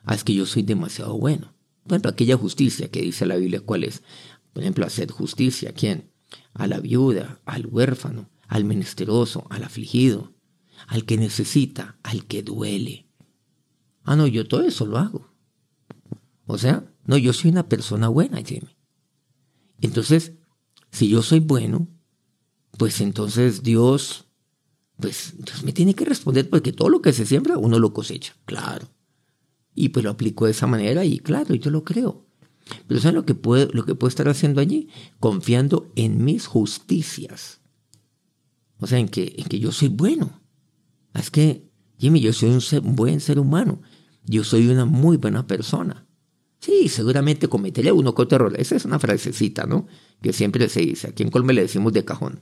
Ah, 0.04 0.14
es 0.14 0.24
que 0.24 0.34
yo 0.34 0.46
soy 0.46 0.62
demasiado 0.62 1.18
bueno. 1.18 1.54
Bueno, 1.84 2.08
aquella 2.08 2.36
justicia 2.36 2.90
que 2.90 3.02
dice 3.02 3.26
la 3.26 3.36
Biblia, 3.36 3.60
¿cuál 3.60 3.84
es? 3.84 4.02
Por 4.52 4.62
ejemplo, 4.62 4.86
hacer 4.86 5.10
justicia, 5.10 5.70
¿a 5.70 5.72
quién? 5.72 6.10
A 6.54 6.66
la 6.66 6.80
viuda, 6.80 7.40
al 7.44 7.66
huérfano, 7.66 8.28
al 8.46 8.64
menesteroso, 8.64 9.46
al 9.50 9.64
afligido, 9.64 10.34
al 10.86 11.04
que 11.04 11.16
necesita, 11.16 11.98
al 12.02 12.26
que 12.26 12.42
duele. 12.42 13.06
Ah, 14.04 14.16
no, 14.16 14.26
yo 14.26 14.46
todo 14.46 14.62
eso 14.62 14.86
lo 14.86 14.98
hago. 14.98 15.30
O 16.46 16.58
sea, 16.58 16.84
no, 17.08 17.16
yo 17.16 17.32
soy 17.32 17.50
una 17.50 17.70
persona 17.70 18.08
buena, 18.08 18.42
Jimmy. 18.42 18.76
Entonces, 19.80 20.34
si 20.90 21.08
yo 21.08 21.22
soy 21.22 21.40
bueno, 21.40 21.88
pues 22.76 23.00
entonces 23.00 23.62
Dios, 23.62 24.26
pues 24.98 25.34
Dios 25.38 25.64
me 25.64 25.72
tiene 25.72 25.94
que 25.94 26.04
responder 26.04 26.50
porque 26.50 26.70
todo 26.70 26.90
lo 26.90 27.00
que 27.00 27.14
se 27.14 27.24
siembra 27.24 27.56
uno 27.56 27.78
lo 27.78 27.94
cosecha, 27.94 28.36
claro. 28.44 28.90
Y 29.74 29.88
pues 29.88 30.04
lo 30.04 30.10
aplico 30.10 30.44
de 30.44 30.50
esa 30.50 30.66
manera 30.66 31.06
y 31.06 31.18
claro, 31.18 31.54
yo 31.54 31.70
lo 31.70 31.82
creo. 31.82 32.26
Pero 32.86 33.00
¿saben 33.00 33.14
lo 33.14 33.24
que, 33.24 33.34
puedo, 33.34 33.70
lo 33.72 33.86
que 33.86 33.96
estar 34.06 34.28
haciendo 34.28 34.60
allí? 34.60 34.90
Confiando 35.18 35.90
en 35.96 36.22
mis 36.26 36.46
justicias. 36.46 37.62
O 38.80 38.86
sea, 38.86 38.98
en 38.98 39.08
que, 39.08 39.34
en 39.38 39.46
que 39.46 39.58
yo 39.58 39.72
soy 39.72 39.88
bueno. 39.88 40.42
Es 41.14 41.30
que, 41.30 41.70
Jimmy, 41.96 42.20
yo 42.20 42.34
soy 42.34 42.50
un, 42.50 42.96
buen 42.96 43.20
ser 43.20 43.38
humano. 43.38 43.80
Yo 44.24 44.44
soy 44.44 44.68
una 44.68 44.84
muy 44.84 45.16
buena 45.16 45.46
persona. 45.46 46.06
Sí, 46.60 46.88
seguramente 46.88 47.48
cometeré 47.48 47.92
uno 47.92 48.14
que 48.14 48.22
otro 48.22 48.36
error. 48.36 48.60
Esa 48.60 48.76
es 48.76 48.84
una 48.84 48.98
frasecita, 48.98 49.64
¿no? 49.64 49.86
Que 50.20 50.32
siempre 50.32 50.68
se 50.68 50.80
dice. 50.80 51.08
Aquí 51.08 51.22
en 51.22 51.30
Colme 51.30 51.52
le 51.52 51.62
decimos 51.62 51.92
de 51.92 52.04
cajón. 52.04 52.40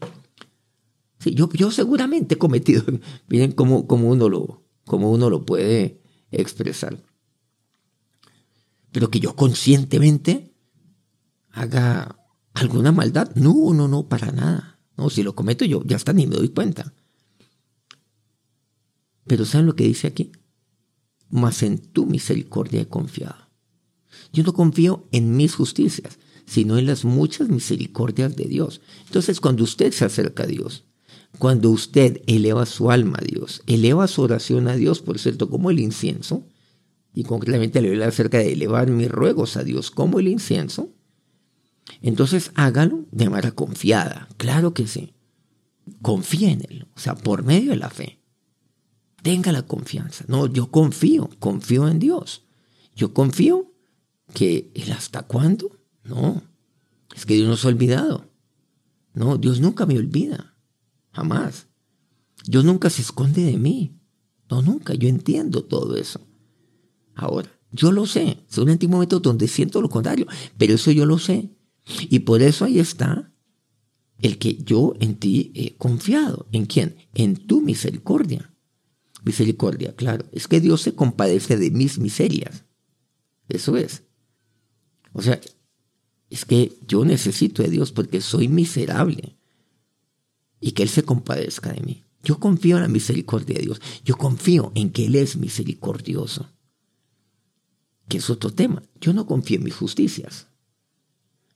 Sí, 1.19 1.35
yo, 1.35 1.49
yo 1.53 1.71
seguramente 1.71 2.35
he 2.35 2.39
cometido. 2.39 2.83
Miren 3.29 3.53
cómo, 3.53 3.87
cómo, 3.87 4.09
uno 4.11 4.29
lo, 4.29 4.65
cómo 4.85 5.11
uno 5.11 5.29
lo 5.29 5.45
puede 5.45 6.01
expresar. 6.31 7.03
Pero 8.93 9.11
que 9.11 9.21
yo 9.21 9.37
conscientemente 9.37 10.55
haga 11.51 12.19
alguna 12.55 12.93
maldad. 12.93 13.35
No, 13.35 13.75
no, 13.75 13.89
no, 13.89 14.09
para 14.09 14.33
nada. 14.33 14.81
No, 14.97 15.11
si 15.11 15.23
lo 15.23 15.35
cometo 15.35 15.67
yo, 15.67 15.83
ya 15.85 15.97
está, 15.97 16.15
ni 16.15 16.27
me 16.27 16.37
doy 16.37 16.49
cuenta. 16.49 16.95
Pero 19.27 19.45
¿saben 19.45 19.67
lo 19.67 19.77
que 19.77 19.85
dice 19.85 20.07
aquí? 20.07 20.33
Mas 21.29 21.63
en 21.63 21.79
tu 21.79 22.07
misericordia 22.07 22.81
he 22.81 22.89
confiado. 22.89 23.46
Yo 24.33 24.43
no 24.43 24.53
confío 24.53 25.05
en 25.13 25.37
mis 25.37 25.55
justicias, 25.55 26.19
sino 26.47 26.79
en 26.79 26.87
las 26.87 27.05
muchas 27.05 27.49
misericordias 27.49 28.37
de 28.37 28.45
Dios. 28.45 28.81
Entonces, 29.07 29.41
cuando 29.41 29.65
usted 29.65 29.93
se 29.93 30.05
acerca 30.05 30.45
a 30.45 30.47
Dios, 30.47 30.85
cuando 31.39 31.71
usted 31.71 32.23
eleva 32.27 32.67
su 32.67 32.91
alma 32.91 33.19
a 33.21 33.25
Dios, 33.25 33.63
eleva 33.67 34.07
su 34.07 34.23
oración 34.23 34.69
a 34.69 34.77
Dios, 34.77 35.03
por 35.03 35.19
cierto, 35.19 35.51
como 35.51 35.71
el 35.71 35.81
incienso, 35.81 36.45
y 37.13 37.25
concretamente 37.25 37.81
le 37.81 37.91
habla 37.91 38.09
acerca 38.09 38.39
de 38.39 38.53
elevar 38.53 38.91
mis 38.91 39.11
ruegos 39.11 39.57
a 39.57 39.65
Dios 39.65 39.91
como 39.91 40.19
el 40.19 40.29
incienso, 40.29 40.91
entonces 42.03 42.53
hágalo 42.55 43.07
de 43.11 43.29
manera 43.29 43.53
confiada, 43.53 44.29
claro 44.37 44.75
que 44.75 44.87
sí. 44.87 45.15
Confía 46.03 46.51
en 46.51 46.63
Él, 46.69 46.89
o 46.97 47.01
sea, 47.01 47.15
por 47.15 47.45
medio 47.45 47.71
de 47.71 47.77
la 47.77 47.91
fe. 47.91 48.21
Tenga 49.23 49.53
la 49.53 49.63
confianza. 49.63 50.25
No, 50.29 50.47
yo 50.47 50.71
confío, 50.71 51.31
confío 51.39 51.89
en 51.89 51.99
Dios. 51.99 52.45
Yo 52.95 53.15
confío 53.15 53.73
que 54.35 54.71
Él 54.75 54.93
hasta 54.93 55.23
cuándo. 55.23 55.79
No, 56.05 56.43
es 57.15 57.27
que 57.27 57.35
Dios 57.35 57.49
no 57.49 57.57
se 57.57 57.67
ha 57.67 57.71
olvidado. 57.71 58.31
No, 59.15 59.39
Dios 59.39 59.61
nunca 59.61 59.87
me 59.87 59.99
olvida, 59.99 60.57
jamás. 61.13 61.69
Dios 62.45 62.65
nunca 62.65 62.91
se 62.91 63.03
esconde 63.03 63.43
de 63.43 63.57
mí. 63.57 63.99
No, 64.51 64.63
nunca, 64.63 64.95
yo 64.95 65.09
entiendo 65.09 65.65
todo 65.65 65.97
eso. 65.97 66.21
Ahora, 67.15 67.51
yo 67.73 67.93
lo 67.93 68.07
sé, 68.07 68.45
seguramente 68.47 68.87
un 68.87 68.93
momento 68.93 69.21
donde 69.21 69.49
siento 69.49 69.81
lo 69.81 69.89
contrario, 69.89 70.27
pero 70.57 70.75
eso 70.75 70.91
yo 70.93 71.07
lo 71.07 71.19
sé. 71.19 71.51
Y 72.09 72.21
por 72.21 72.43
eso 72.43 72.65
ahí 72.65 72.79
está 72.79 73.33
el 74.19 74.39
que 74.39 74.57
yo 74.57 74.95
en 75.01 75.17
ti 75.17 75.53
he 75.55 75.77
confiado. 75.77 76.47
¿En 76.53 76.67
quién? 76.67 76.97
En 77.15 77.37
tu 77.37 77.61
misericordia. 77.61 78.53
Misericordia, 79.25 79.95
claro. 79.95 80.27
Es 80.33 80.49
que 80.49 80.61
Dios 80.61 80.83
se 80.83 80.95
compadece 80.95 81.57
de 81.57 81.71
mis 81.71 81.99
miserias. 81.99 82.65
Eso 83.49 83.77
es. 83.77 84.05
O 85.17 85.23
sea, 85.23 85.41
es 86.29 86.45
que 86.45 86.77
yo 86.87 87.07
necesito 87.07 87.63
de 87.63 87.71
Dios 87.71 87.91
porque 87.91 88.21
soy 88.21 88.49
miserable. 88.49 89.39
Y 90.61 90.73
que 90.73 90.83
Él 90.83 90.91
se 90.91 91.05
compadezca 91.05 91.73
de 91.73 91.81
mí. 91.81 92.05
Yo 92.23 92.39
confío 92.39 92.77
en 92.77 92.83
la 92.83 92.89
misericordia 92.89 93.57
de 93.57 93.63
Dios. 93.63 93.81
Yo 94.05 94.17
confío 94.19 94.73
en 94.75 94.91
que 94.91 95.07
Él 95.07 95.15
es 95.15 95.37
misericordioso. 95.37 96.51
Que 98.09 98.19
es 98.19 98.29
otro 98.29 98.53
tema. 98.53 98.83
Yo 99.01 99.15
no 99.15 99.27
confío 99.27 99.57
en 99.57 99.65
mis 99.65 99.75
justicias. 99.75 100.49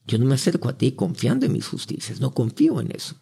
Yo 0.06 0.16
no 0.16 0.24
me 0.24 0.36
acerco 0.36 0.70
a 0.70 0.78
ti 0.78 0.92
confiando 0.92 1.44
en 1.44 1.52
mis 1.52 1.66
justicias, 1.66 2.18
no 2.18 2.32
confío 2.32 2.80
en 2.80 2.90
eso. 2.92 3.16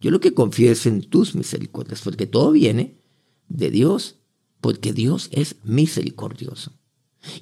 Yo 0.00 0.10
lo 0.10 0.18
que 0.18 0.32
confío 0.32 0.72
es 0.72 0.86
en 0.86 1.02
tus 1.02 1.34
misericordias, 1.34 2.00
porque 2.00 2.26
todo 2.26 2.52
viene 2.52 3.02
de 3.48 3.70
Dios, 3.70 4.16
porque 4.62 4.94
Dios 4.94 5.28
es 5.30 5.56
misericordioso. 5.62 6.72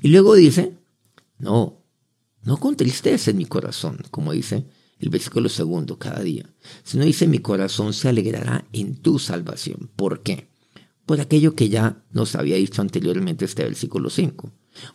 Y 0.02 0.08
luego 0.08 0.34
dice, 0.34 0.76
no, 1.38 1.85
no 2.46 2.56
con 2.56 2.76
tristeza 2.76 3.30
en 3.30 3.36
mi 3.36 3.44
corazón, 3.44 3.98
como 4.10 4.32
dice 4.32 4.66
el 4.98 5.10
versículo 5.10 5.50
segundo 5.50 5.98
cada 5.98 6.22
día, 6.22 6.48
sino 6.82 7.04
dice, 7.04 7.26
mi 7.26 7.40
corazón 7.40 7.92
se 7.92 8.08
alegrará 8.08 8.66
en 8.72 8.96
tu 8.96 9.18
salvación. 9.18 9.90
¿Por 9.94 10.22
qué? 10.22 10.48
Por 11.04 11.20
aquello 11.20 11.54
que 11.54 11.68
ya 11.68 12.02
nos 12.10 12.34
había 12.34 12.56
dicho 12.56 12.80
anteriormente 12.80 13.44
este 13.44 13.62
versículo 13.62 14.08
5. 14.08 14.50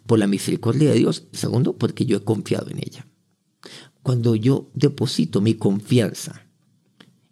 Por 0.07 0.17
la 0.17 0.25
misericordia 0.25 0.89
de 0.89 0.97
Dios. 0.97 1.27
Segundo, 1.31 1.77
porque 1.77 2.05
yo 2.05 2.17
he 2.17 2.23
confiado 2.23 2.69
en 2.71 2.79
ella 2.79 3.05
cuando 4.03 4.35
yo 4.35 4.71
deposito 4.73 5.41
mi 5.41 5.55
confianza 5.55 6.47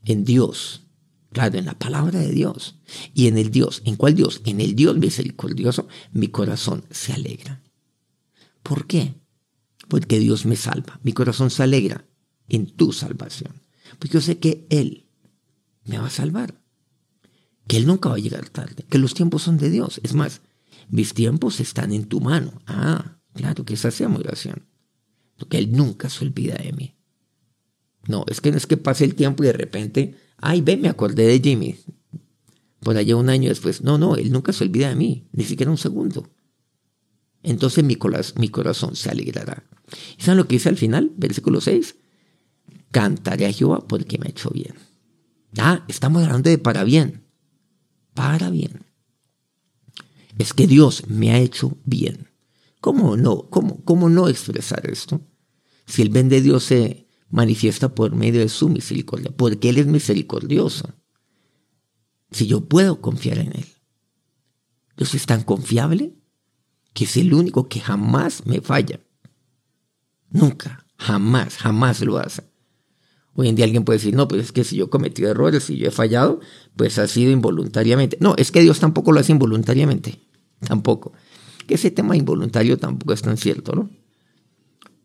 en 0.05 0.23
Dios, 0.23 0.83
claro, 1.31 1.57
en 1.57 1.65
la 1.65 1.77
palabra 1.77 2.19
de 2.19 2.31
Dios 2.31 2.75
y 3.13 3.27
en 3.27 3.37
el 3.37 3.51
Dios, 3.51 3.81
¿en 3.85 3.95
cuál 3.95 4.15
Dios? 4.15 4.41
En 4.45 4.61
el 4.61 4.75
Dios 4.75 4.97
misericordioso, 4.97 5.87
mi 6.11 6.29
corazón 6.29 6.85
se 6.91 7.13
alegra. 7.13 7.61
¿Por 8.63 8.87
qué? 8.87 9.15
Porque 9.89 10.19
Dios 10.19 10.45
me 10.45 10.55
salva. 10.55 10.99
Mi 11.03 11.11
corazón 11.11 11.49
se 11.49 11.63
alegra 11.63 12.05
en 12.47 12.67
tu 12.67 12.93
salvación. 12.93 13.51
Porque 13.97 14.13
yo 14.13 14.21
sé 14.21 14.37
que 14.37 14.65
Él 14.69 15.09
me 15.83 15.97
va 15.97 16.07
a 16.07 16.11
salvar. 16.11 16.61
Que 17.67 17.77
Él 17.77 17.87
nunca 17.87 18.09
va 18.09 18.15
a 18.15 18.19
llegar 18.19 18.47
tarde. 18.49 18.85
Que 18.87 18.99
los 18.99 19.15
tiempos 19.15 19.41
son 19.41 19.57
de 19.57 19.69
Dios. 19.69 19.99
Es 20.03 20.13
más, 20.13 20.41
mis 20.89 21.13
tiempos 21.13 21.59
están 21.59 21.91
en 21.91 22.05
tu 22.05 22.21
mano. 22.21 22.61
Ah, 22.67 23.19
claro 23.33 23.65
que 23.65 23.73
esa 23.73 23.91
sea 23.91 24.07
mi 24.07 24.17
oración. 24.17 24.67
Porque 25.37 25.57
Él 25.57 25.71
nunca 25.71 26.09
se 26.09 26.23
olvida 26.23 26.55
de 26.55 26.71
mí. 26.71 26.95
No, 28.07 28.25
es 28.27 28.41
que 28.41 28.51
no 28.51 28.57
es 28.57 28.67
que 28.67 28.77
pase 28.77 29.05
el 29.05 29.15
tiempo 29.15 29.43
y 29.43 29.47
de 29.47 29.53
repente, 29.53 30.15
ay, 30.37 30.61
ve, 30.61 30.77
me 30.77 30.87
acordé 30.87 31.25
de 31.25 31.39
Jimmy. 31.39 31.77
Por 32.79 32.95
allá 32.95 33.15
un 33.15 33.29
año 33.29 33.49
después. 33.49 33.81
No, 33.81 33.97
no, 33.97 34.15
Él 34.15 34.31
nunca 34.31 34.53
se 34.53 34.63
olvida 34.63 34.89
de 34.89 34.95
mí, 34.95 35.27
ni 35.31 35.43
siquiera 35.43 35.71
un 35.71 35.77
segundo. 35.77 36.29
Entonces 37.43 37.83
mi, 37.83 37.95
corazón 37.95 38.95
se 38.95 39.09
alegrará. 39.09 39.63
¿Y 40.17 40.21
saben 40.21 40.37
lo 40.37 40.47
que 40.47 40.55
dice 40.55 40.69
al 40.69 40.77
final? 40.77 41.11
Versículo 41.15 41.61
6. 41.61 41.95
Cantaré 42.91 43.45
a 43.45 43.51
Jehová 43.51 43.87
porque 43.87 44.17
me 44.17 44.27
ha 44.27 44.29
hecho 44.29 44.49
bien. 44.49 44.75
Ah, 45.57 45.85
estamos 45.87 46.23
hablando 46.23 46.49
de 46.49 46.57
para 46.57 46.83
bien. 46.83 47.23
Para 48.13 48.49
bien. 48.49 48.85
Es 50.37 50.53
que 50.53 50.67
Dios 50.67 51.07
me 51.07 51.31
ha 51.31 51.39
hecho 51.39 51.77
bien. 51.85 52.27
¿Cómo 52.81 53.17
no? 53.17 53.49
¿Cómo, 53.49 53.83
cómo 53.83 54.09
no 54.09 54.27
expresar 54.27 54.89
esto? 54.89 55.21
Si 55.85 56.01
el 56.01 56.09
bien 56.09 56.29
de 56.29 56.41
Dios 56.41 56.65
se 56.65 57.07
manifiesta 57.29 57.93
por 57.93 58.15
medio 58.15 58.41
de 58.41 58.49
su 58.49 58.69
misericordia, 58.69 59.31
porque 59.35 59.69
Él 59.69 59.77
es 59.77 59.87
misericordioso. 59.87 60.93
Si 62.31 62.47
yo 62.47 62.65
puedo 62.65 63.01
confiar 63.01 63.39
en 63.39 63.53
Él. 63.53 63.65
Dios 64.97 65.13
es 65.15 65.25
tan 65.25 65.43
confiable 65.43 66.18
que 66.93 67.05
es 67.05 67.17
el 67.17 67.33
único 67.33 67.67
que 67.67 67.79
jamás 67.79 68.45
me 68.45 68.61
falla. 68.61 68.99
Nunca, 70.29 70.85
jamás, 70.97 71.57
jamás 71.57 72.01
lo 72.01 72.17
hace. 72.17 72.43
Hoy 73.33 73.47
en 73.47 73.55
día 73.55 73.65
alguien 73.65 73.85
puede 73.85 73.99
decir, 73.99 74.15
no, 74.15 74.27
pues 74.27 74.43
es 74.43 74.51
que 74.51 74.63
si 74.63 74.75
yo 74.75 74.85
he 74.85 74.89
cometido 74.89 75.29
errores, 75.29 75.69
y 75.69 75.77
yo 75.77 75.87
he 75.87 75.91
fallado, 75.91 76.39
pues 76.75 76.99
ha 76.99 77.07
sido 77.07 77.31
involuntariamente. 77.31 78.17
No, 78.19 78.35
es 78.37 78.51
que 78.51 78.61
Dios 78.61 78.79
tampoco 78.79 79.11
lo 79.11 79.19
hace 79.19 79.31
involuntariamente. 79.31 80.19
Tampoco. 80.59 81.13
Que 81.65 81.75
ese 81.75 81.91
tema 81.91 82.17
involuntario 82.17 82.77
tampoco 82.77 83.13
es 83.13 83.21
tan 83.21 83.37
cierto, 83.37 83.73
¿no? 83.73 83.89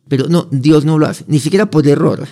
Pero 0.08 0.28
no, 0.28 0.48
Dios 0.50 0.84
no 0.84 0.98
lo 0.98 1.06
hace. 1.06 1.24
Ni 1.28 1.38
siquiera 1.38 1.70
por 1.70 1.86
error. 1.86 2.26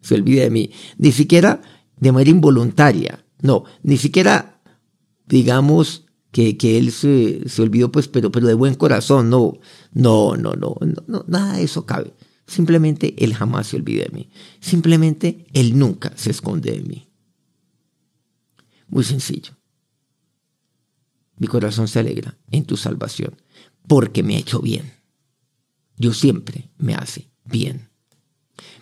Se 0.00 0.14
olvida 0.14 0.42
de 0.42 0.50
mí. 0.50 0.70
Ni 0.96 1.12
siquiera 1.12 1.60
de 1.98 2.12
manera 2.12 2.30
involuntaria. 2.30 3.24
No, 3.40 3.64
ni 3.82 3.96
siquiera, 3.96 4.60
digamos, 5.26 6.01
que, 6.32 6.56
que 6.56 6.78
él 6.78 6.90
se, 6.90 7.48
se, 7.48 7.62
olvidó, 7.62 7.92
pues, 7.92 8.08
pero, 8.08 8.32
pero 8.32 8.48
de 8.48 8.54
buen 8.54 8.74
corazón. 8.74 9.30
No, 9.30 9.60
no, 9.92 10.36
no, 10.36 10.54
no, 10.54 10.76
no, 11.06 11.24
nada 11.28 11.58
de 11.58 11.62
eso 11.62 11.86
cabe. 11.86 12.12
Simplemente 12.46 13.14
Él 13.24 13.34
jamás 13.34 13.68
se 13.68 13.76
olvida 13.76 14.04
de 14.04 14.10
mí. 14.10 14.30
Simplemente 14.60 15.46
Él 15.52 15.78
nunca 15.78 16.12
se 16.16 16.30
esconde 16.30 16.72
de 16.72 16.82
mí. 16.82 17.08
Muy 18.88 19.04
sencillo. 19.04 19.56
Mi 21.36 21.46
corazón 21.46 21.88
se 21.88 22.00
alegra 22.00 22.36
en 22.50 22.64
tu 22.64 22.76
salvación 22.76 23.40
porque 23.86 24.22
me 24.22 24.36
ha 24.36 24.38
hecho 24.38 24.60
bien. 24.60 24.92
Dios 25.96 26.18
siempre 26.18 26.70
me 26.78 26.94
hace 26.94 27.30
bien. 27.44 27.88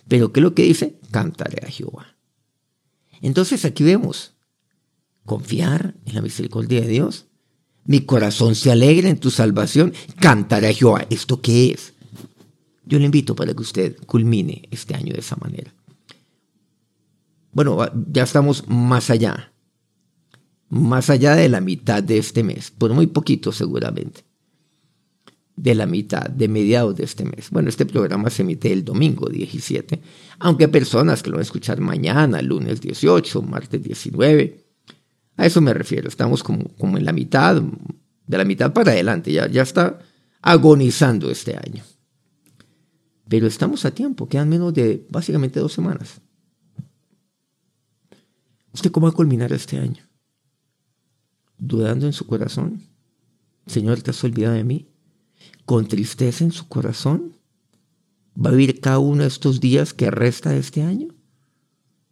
Pero 0.08 0.32
¿qué 0.32 0.40
es 0.40 0.44
lo 0.44 0.54
que 0.54 0.64
dice? 0.64 0.98
Cantaré 1.10 1.64
a 1.64 1.70
Jehová. 1.70 2.16
Entonces 3.22 3.64
aquí 3.64 3.84
vemos, 3.84 4.34
confiar 5.24 5.94
en 6.06 6.14
la 6.14 6.22
misericordia 6.22 6.80
de 6.80 6.88
Dios. 6.88 7.29
Mi 7.84 8.02
corazón 8.02 8.54
se 8.54 8.70
alegra 8.70 9.08
en 9.08 9.18
tu 9.18 9.30
salvación. 9.30 9.92
Cantaré 10.20 10.68
a 10.68 10.72
Jehová. 10.72 11.06
¿Esto 11.10 11.40
qué 11.40 11.72
es? 11.72 11.94
Yo 12.84 12.98
le 12.98 13.04
invito 13.04 13.34
para 13.36 13.54
que 13.54 13.62
usted 13.62 13.96
culmine 14.06 14.62
este 14.70 14.94
año 14.94 15.12
de 15.12 15.20
esa 15.20 15.36
manera. 15.36 15.72
Bueno, 17.52 17.78
ya 18.12 18.24
estamos 18.24 18.68
más 18.68 19.10
allá, 19.10 19.52
más 20.68 21.10
allá 21.10 21.34
de 21.34 21.48
la 21.48 21.60
mitad 21.60 22.02
de 22.02 22.18
este 22.18 22.44
mes, 22.44 22.70
por 22.70 22.92
muy 22.92 23.08
poquito 23.08 23.50
seguramente, 23.50 24.24
de 25.56 25.74
la 25.74 25.86
mitad, 25.86 26.30
de 26.30 26.48
mediados 26.48 26.96
de 26.96 27.04
este 27.04 27.24
mes. 27.24 27.50
Bueno, 27.50 27.68
este 27.68 27.86
programa 27.86 28.30
se 28.30 28.42
emite 28.42 28.72
el 28.72 28.84
domingo 28.84 29.28
17, 29.28 30.00
aunque 30.38 30.68
personas 30.68 31.22
que 31.22 31.30
lo 31.30 31.36
van 31.36 31.40
a 31.40 31.42
escuchar 31.42 31.80
mañana, 31.80 32.40
lunes 32.40 32.80
18, 32.80 33.42
martes 33.42 33.82
19. 33.82 34.59
A 35.40 35.46
eso 35.46 35.62
me 35.62 35.72
refiero, 35.72 36.06
estamos 36.06 36.42
como, 36.42 36.68
como 36.76 36.98
en 36.98 37.06
la 37.06 37.14
mitad, 37.14 37.62
de 38.26 38.36
la 38.36 38.44
mitad 38.44 38.74
para 38.74 38.92
adelante, 38.92 39.32
ya, 39.32 39.48
ya 39.48 39.62
está 39.62 39.98
agonizando 40.42 41.30
este 41.30 41.56
año. 41.56 41.82
Pero 43.26 43.46
estamos 43.46 43.86
a 43.86 43.90
tiempo, 43.90 44.28
quedan 44.28 44.50
menos 44.50 44.74
de 44.74 45.06
básicamente 45.08 45.58
dos 45.58 45.72
semanas. 45.72 46.20
¿Usted 48.74 48.90
cómo 48.90 49.06
va 49.06 49.12
a 49.12 49.16
culminar 49.16 49.50
este 49.54 49.78
año? 49.78 50.06
¿Dudando 51.56 52.04
en 52.04 52.12
su 52.12 52.26
corazón? 52.26 52.82
Señor, 53.66 54.02
¿te 54.02 54.10
has 54.10 54.22
olvidado 54.22 54.56
de 54.56 54.64
mí? 54.64 54.90
¿Con 55.64 55.88
tristeza 55.88 56.44
en 56.44 56.52
su 56.52 56.68
corazón? 56.68 57.34
¿Va 58.36 58.50
a 58.50 58.52
vivir 58.52 58.78
cada 58.82 58.98
uno 58.98 59.22
de 59.22 59.28
estos 59.28 59.58
días 59.58 59.94
que 59.94 60.10
resta 60.10 60.54
este 60.54 60.82
año? 60.82 61.14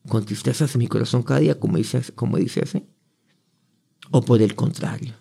¿Con 0.08 0.24
tristeza 0.24 0.64
en 0.64 0.78
mi 0.78 0.86
corazón 0.86 1.22
cada 1.22 1.40
día, 1.40 1.60
como 1.60 1.76
dice, 1.76 2.00
como 2.14 2.38
dice 2.38 2.64
ese? 2.64 2.86
¿O 4.10 4.22
por 4.22 4.42
el 4.42 4.54
contrario? 4.54 5.14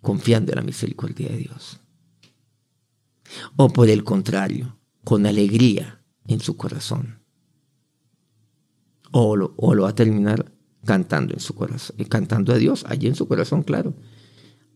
Confiando 0.00 0.52
en 0.52 0.56
la 0.56 0.62
misericordia 0.62 1.28
de 1.28 1.38
Dios 1.38 1.80
o 3.56 3.68
por 3.72 3.88
el 3.88 4.04
contrario, 4.04 4.78
con 5.04 5.26
alegría 5.26 6.02
en 6.26 6.40
su 6.40 6.56
corazón. 6.56 7.20
O 9.10 9.36
lo, 9.36 9.54
o 9.56 9.74
lo 9.74 9.84
va 9.84 9.90
a 9.90 9.94
terminar 9.94 10.52
cantando 10.84 11.34
en 11.34 11.40
su 11.40 11.54
corazón, 11.54 11.96
eh, 11.98 12.06
cantando 12.06 12.52
a 12.52 12.58
Dios 12.58 12.84
allí 12.88 13.06
en 13.06 13.14
su 13.14 13.28
corazón, 13.28 13.62
claro. 13.62 13.94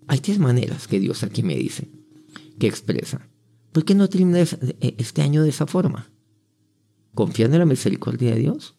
Hay 0.06 0.20
tres 0.20 0.38
maneras 0.38 0.88
que 0.88 1.00
Dios 1.00 1.22
aquí 1.22 1.42
me 1.42 1.56
dice, 1.56 1.90
que 2.58 2.66
expresa. 2.66 3.28
¿Por 3.72 3.84
qué 3.84 3.94
no 3.94 4.08
termina 4.08 4.40
eh, 4.40 4.94
este 4.98 5.22
año 5.22 5.42
de 5.42 5.50
esa 5.50 5.66
forma? 5.66 6.10
Confiando 7.14 7.56
en 7.56 7.60
la 7.60 7.66
misericordia 7.66 8.34
de 8.34 8.40
Dios, 8.40 8.76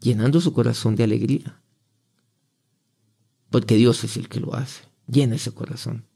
llenando 0.00 0.40
su 0.40 0.52
corazón 0.52 0.96
de 0.96 1.04
alegría. 1.04 1.61
Porque 3.52 3.76
Dios 3.76 4.02
es 4.02 4.16
el 4.16 4.28
que 4.28 4.40
lo 4.40 4.54
hace, 4.54 4.82
llena 5.06 5.36
ese 5.36 5.52
corazón. 5.52 6.06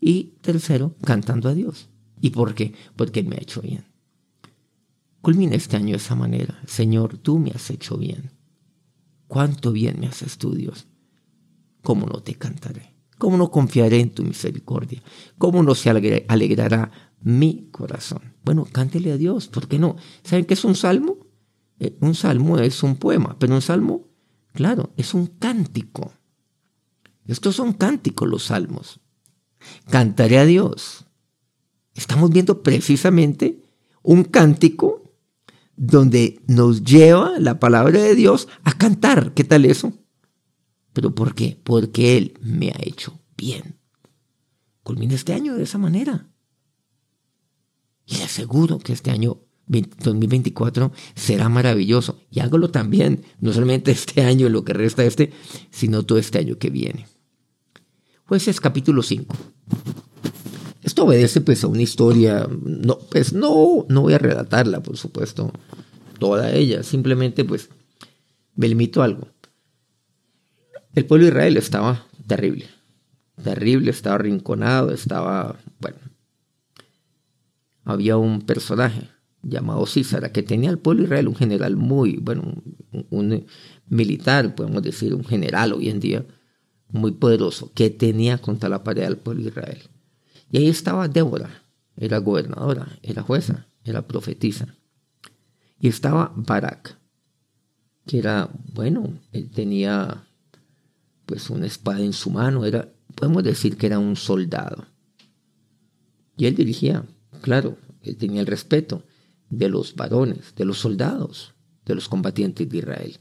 Y 0.00 0.34
tercero, 0.42 0.96
cantando 1.04 1.48
a 1.48 1.54
Dios. 1.54 1.88
¿Y 2.20 2.30
por 2.30 2.54
qué? 2.54 2.74
Porque 2.96 3.22
me 3.22 3.36
ha 3.36 3.40
hecho 3.40 3.62
bien. 3.62 3.86
Culmina 5.22 5.54
este 5.54 5.76
año 5.76 5.90
de 5.90 5.96
esa 5.96 6.16
manera. 6.16 6.60
Señor, 6.66 7.18
tú 7.18 7.38
me 7.38 7.50
has 7.50 7.70
hecho 7.70 7.96
bien. 7.96 8.32
Cuánto 9.28 9.70
bien 9.72 10.00
me 10.00 10.08
haces 10.08 10.38
tú, 10.38 10.54
Dios. 10.54 10.88
¿Cómo 11.82 12.06
no 12.06 12.20
te 12.22 12.34
cantaré? 12.34 12.96
¿Cómo 13.16 13.36
no 13.36 13.50
confiaré 13.50 14.00
en 14.00 14.10
tu 14.10 14.24
misericordia? 14.24 15.02
¿Cómo 15.38 15.62
no 15.62 15.74
se 15.74 15.88
alegrará 15.90 16.90
mi 17.20 17.68
corazón? 17.70 18.34
Bueno, 18.44 18.66
cántele 18.70 19.12
a 19.12 19.16
Dios, 19.16 19.46
¿por 19.46 19.68
qué 19.68 19.78
no? 19.78 19.96
¿Saben 20.24 20.46
qué 20.46 20.54
es 20.54 20.64
un 20.64 20.74
salmo? 20.74 21.18
Eh, 21.78 21.96
un 22.00 22.14
salmo 22.14 22.58
es 22.58 22.82
un 22.82 22.96
poema, 22.96 23.36
pero 23.38 23.54
un 23.54 23.62
salmo, 23.62 24.08
claro, 24.52 24.92
es 24.96 25.14
un 25.14 25.26
cántico. 25.26 26.12
Estos 27.30 27.54
son 27.54 27.74
cánticos 27.74 28.28
los 28.28 28.46
salmos. 28.46 28.98
Cantaré 29.88 30.38
a 30.38 30.44
Dios. 30.44 31.04
Estamos 31.94 32.30
viendo 32.30 32.64
precisamente 32.64 33.62
un 34.02 34.24
cántico 34.24 35.14
donde 35.76 36.42
nos 36.48 36.82
lleva 36.82 37.38
la 37.38 37.60
palabra 37.60 38.02
de 38.02 38.16
Dios 38.16 38.48
a 38.64 38.76
cantar. 38.76 39.32
¿Qué 39.32 39.44
tal 39.44 39.64
eso? 39.64 39.92
¿Pero 40.92 41.14
por 41.14 41.36
qué? 41.36 41.56
Porque 41.62 42.16
Él 42.18 42.34
me 42.40 42.70
ha 42.70 42.80
hecho 42.80 43.20
bien. 43.36 43.78
Culmina 44.82 45.14
este 45.14 45.32
año 45.32 45.54
de 45.54 45.62
esa 45.62 45.78
manera. 45.78 46.28
Y 48.06 48.16
le 48.16 48.24
aseguro 48.24 48.80
que 48.80 48.92
este 48.92 49.12
año 49.12 49.38
2024 49.68 50.90
será 51.14 51.48
maravilloso. 51.48 52.20
Y 52.28 52.40
hágalo 52.40 52.72
también, 52.72 53.22
no 53.38 53.52
solamente 53.52 53.92
este 53.92 54.22
año, 54.22 54.48
lo 54.48 54.64
que 54.64 54.72
resta 54.72 55.04
este, 55.04 55.32
sino 55.70 56.02
todo 56.02 56.18
este 56.18 56.40
año 56.40 56.58
que 56.58 56.70
viene. 56.70 57.06
Jueces 58.30 58.60
capítulo 58.60 59.02
5. 59.02 59.36
Esto 60.84 61.04
obedece 61.04 61.40
pues 61.40 61.64
a 61.64 61.66
una 61.66 61.82
historia, 61.82 62.48
no, 62.62 62.96
pues 63.10 63.32
no, 63.32 63.86
no 63.88 64.02
voy 64.02 64.12
a 64.12 64.18
relatarla, 64.18 64.84
por 64.84 64.96
supuesto, 64.96 65.52
toda 66.20 66.52
ella, 66.52 66.84
simplemente 66.84 67.44
pues 67.44 67.70
me 68.54 68.68
limito 68.68 69.02
a 69.02 69.06
algo. 69.06 69.26
El 70.94 71.06
pueblo 71.06 71.24
de 71.24 71.32
Israel 71.32 71.56
estaba 71.56 72.06
terrible, 72.28 72.66
terrible, 73.42 73.90
estaba 73.90 74.14
arrinconado, 74.14 74.92
estaba, 74.92 75.58
bueno, 75.80 75.98
había 77.82 78.16
un 78.16 78.42
personaje 78.42 79.08
llamado 79.42 79.84
Císara 79.86 80.30
que 80.30 80.44
tenía 80.44 80.70
al 80.70 80.78
pueblo 80.78 81.00
de 81.00 81.06
Israel 81.06 81.26
un 81.26 81.34
general 81.34 81.74
muy, 81.74 82.18
bueno, 82.18 82.62
un 83.10 83.44
militar, 83.88 84.54
podemos 84.54 84.84
decir, 84.84 85.16
un 85.16 85.24
general 85.24 85.72
hoy 85.72 85.88
en 85.88 85.98
día, 85.98 86.24
muy 86.92 87.12
poderoso 87.12 87.72
que 87.74 87.90
tenía 87.90 88.38
contra 88.38 88.68
la 88.68 88.84
pared 88.84 89.04
al 89.04 89.18
pueblo 89.18 89.42
de 89.42 89.48
Israel. 89.50 89.82
Y 90.50 90.58
ahí 90.58 90.68
estaba 90.68 91.08
Débora, 91.08 91.62
era 91.96 92.18
gobernadora, 92.18 92.98
era 93.02 93.22
jueza, 93.22 93.66
era 93.84 94.06
profetisa. 94.06 94.74
Y 95.80 95.88
estaba 95.88 96.32
Barak, 96.34 96.98
que 98.06 98.18
era, 98.18 98.50
bueno, 98.74 99.18
él 99.32 99.50
tenía 99.50 100.26
pues 101.26 101.48
una 101.48 101.66
espada 101.66 102.00
en 102.00 102.12
su 102.12 102.30
mano, 102.30 102.64
era 102.64 102.88
podemos 103.14 103.44
decir 103.44 103.76
que 103.76 103.86
era 103.86 103.98
un 103.98 104.16
soldado. 104.16 104.86
Y 106.36 106.46
él 106.46 106.54
dirigía, 106.54 107.04
claro, 107.42 107.76
él 108.02 108.16
tenía 108.16 108.40
el 108.40 108.46
respeto 108.46 109.04
de 109.50 109.68
los 109.68 109.94
varones, 109.94 110.54
de 110.56 110.64
los 110.64 110.78
soldados, 110.78 111.54
de 111.84 111.94
los 111.94 112.08
combatientes 112.08 112.68
de 112.68 112.78
Israel. 112.78 113.18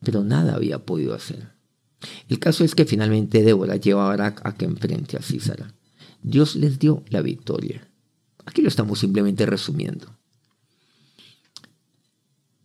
Pero 0.00 0.24
nada 0.24 0.54
había 0.54 0.84
podido 0.84 1.14
hacer. 1.14 1.57
El 2.28 2.38
caso 2.38 2.64
es 2.64 2.74
que 2.74 2.84
finalmente 2.84 3.42
Débora 3.42 3.76
lleva 3.76 4.04
a 4.04 4.08
Barak 4.08 4.40
a 4.44 4.54
que 4.54 4.64
enfrente 4.64 5.16
a 5.16 5.22
Císara. 5.22 5.74
Dios 6.22 6.56
les 6.56 6.78
dio 6.78 7.04
la 7.08 7.22
victoria. 7.22 7.88
Aquí 8.44 8.62
lo 8.62 8.68
estamos 8.68 8.98
simplemente 8.98 9.46
resumiendo. 9.46 10.06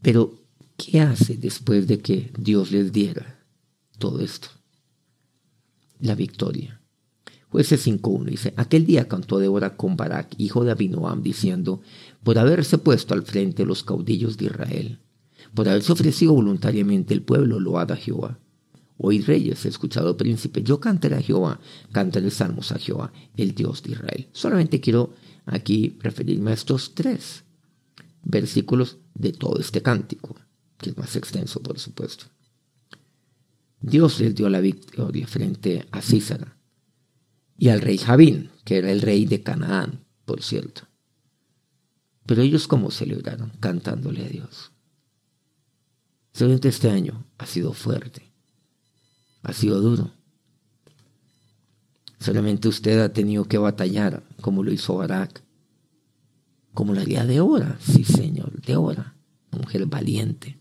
Pero, 0.01 0.39
¿qué 0.77 1.01
hace 1.01 1.37
después 1.37 1.87
de 1.87 1.99
que 1.99 2.31
Dios 2.37 2.71
les 2.71 2.91
diera 2.91 3.39
todo 3.97 4.21
esto? 4.21 4.49
La 5.99 6.15
victoria. 6.15 6.81
Jueces 7.49 7.85
5.1 7.85 8.25
dice, 8.25 8.53
aquel 8.57 8.85
día 8.85 9.07
cantó 9.07 9.37
Débora 9.37 9.77
con 9.77 9.95
Barak, 9.95 10.33
hijo 10.39 10.65
de 10.65 10.71
Abinoam, 10.71 11.21
diciendo, 11.21 11.81
por 12.23 12.39
haberse 12.39 12.79
puesto 12.79 13.13
al 13.13 13.23
frente 13.23 13.65
los 13.65 13.83
caudillos 13.83 14.37
de 14.37 14.45
Israel, 14.45 14.99
por 15.53 15.69
haberse 15.69 15.91
ofrecido 15.91 16.33
voluntariamente 16.33 17.13
el 17.13 17.21
pueblo, 17.21 17.59
load 17.59 17.91
a 17.91 17.95
Jehová. 17.95 18.39
Hoy 18.97 19.21
reyes, 19.21 19.65
escuchado 19.65 20.17
príncipe, 20.17 20.61
yo 20.63 20.79
cantaré 20.79 21.15
a 21.15 21.21
Jehová, 21.21 21.59
cantaré 21.91 22.29
salmos 22.29 22.71
a 22.71 22.79
Jehová, 22.79 23.11
el 23.35 23.55
Dios 23.55 23.81
de 23.83 23.93
Israel. 23.93 24.29
Solamente 24.31 24.79
quiero 24.79 25.13
aquí 25.45 25.97
referirme 25.99 26.51
a 26.51 26.53
estos 26.53 26.93
tres 26.93 27.43
versículos 28.23 28.97
de 29.13 29.33
todo 29.33 29.59
este 29.59 29.81
cántico, 29.81 30.35
que 30.77 30.91
es 30.91 30.97
más 30.97 31.15
extenso, 31.15 31.61
por 31.61 31.79
supuesto. 31.79 32.25
Dios 33.81 34.19
les 34.19 34.33
dio 34.33 34.49
la 34.49 34.61
victoria 34.61 35.27
frente 35.27 35.85
a 35.91 36.01
Císara 36.01 36.57
y 37.57 37.69
al 37.69 37.81
rey 37.81 37.97
Javín, 37.97 38.51
que 38.63 38.77
era 38.77 38.91
el 38.91 39.01
rey 39.01 39.25
de 39.25 39.43
Canaán, 39.43 40.05
por 40.25 40.41
cierto. 40.41 40.87
Pero 42.25 42.41
ellos 42.41 42.67
cómo 42.67 42.91
celebraron, 42.91 43.51
cantándole 43.59 44.25
a 44.25 44.29
Dios. 44.29 44.71
Solamente 46.31 46.69
este 46.69 46.89
año 46.89 47.25
ha 47.37 47.45
sido 47.45 47.73
fuerte, 47.73 48.32
ha 49.43 49.53
sido 49.53 49.81
duro. 49.81 50.11
Solamente 52.19 52.69
usted 52.69 53.01
ha 53.01 53.11
tenido 53.11 53.45
que 53.45 53.57
batallar, 53.57 54.23
como 54.41 54.63
lo 54.63 54.71
hizo 54.71 54.95
Barak, 54.95 55.43
como 56.73 56.93
la 56.93 57.01
haría 57.01 57.25
de 57.25 57.41
hora, 57.41 57.77
sí 57.79 58.03
señor, 58.03 58.61
de 58.61 58.77
hora, 58.77 59.15
mujer 59.51 59.85
valiente. 59.85 60.57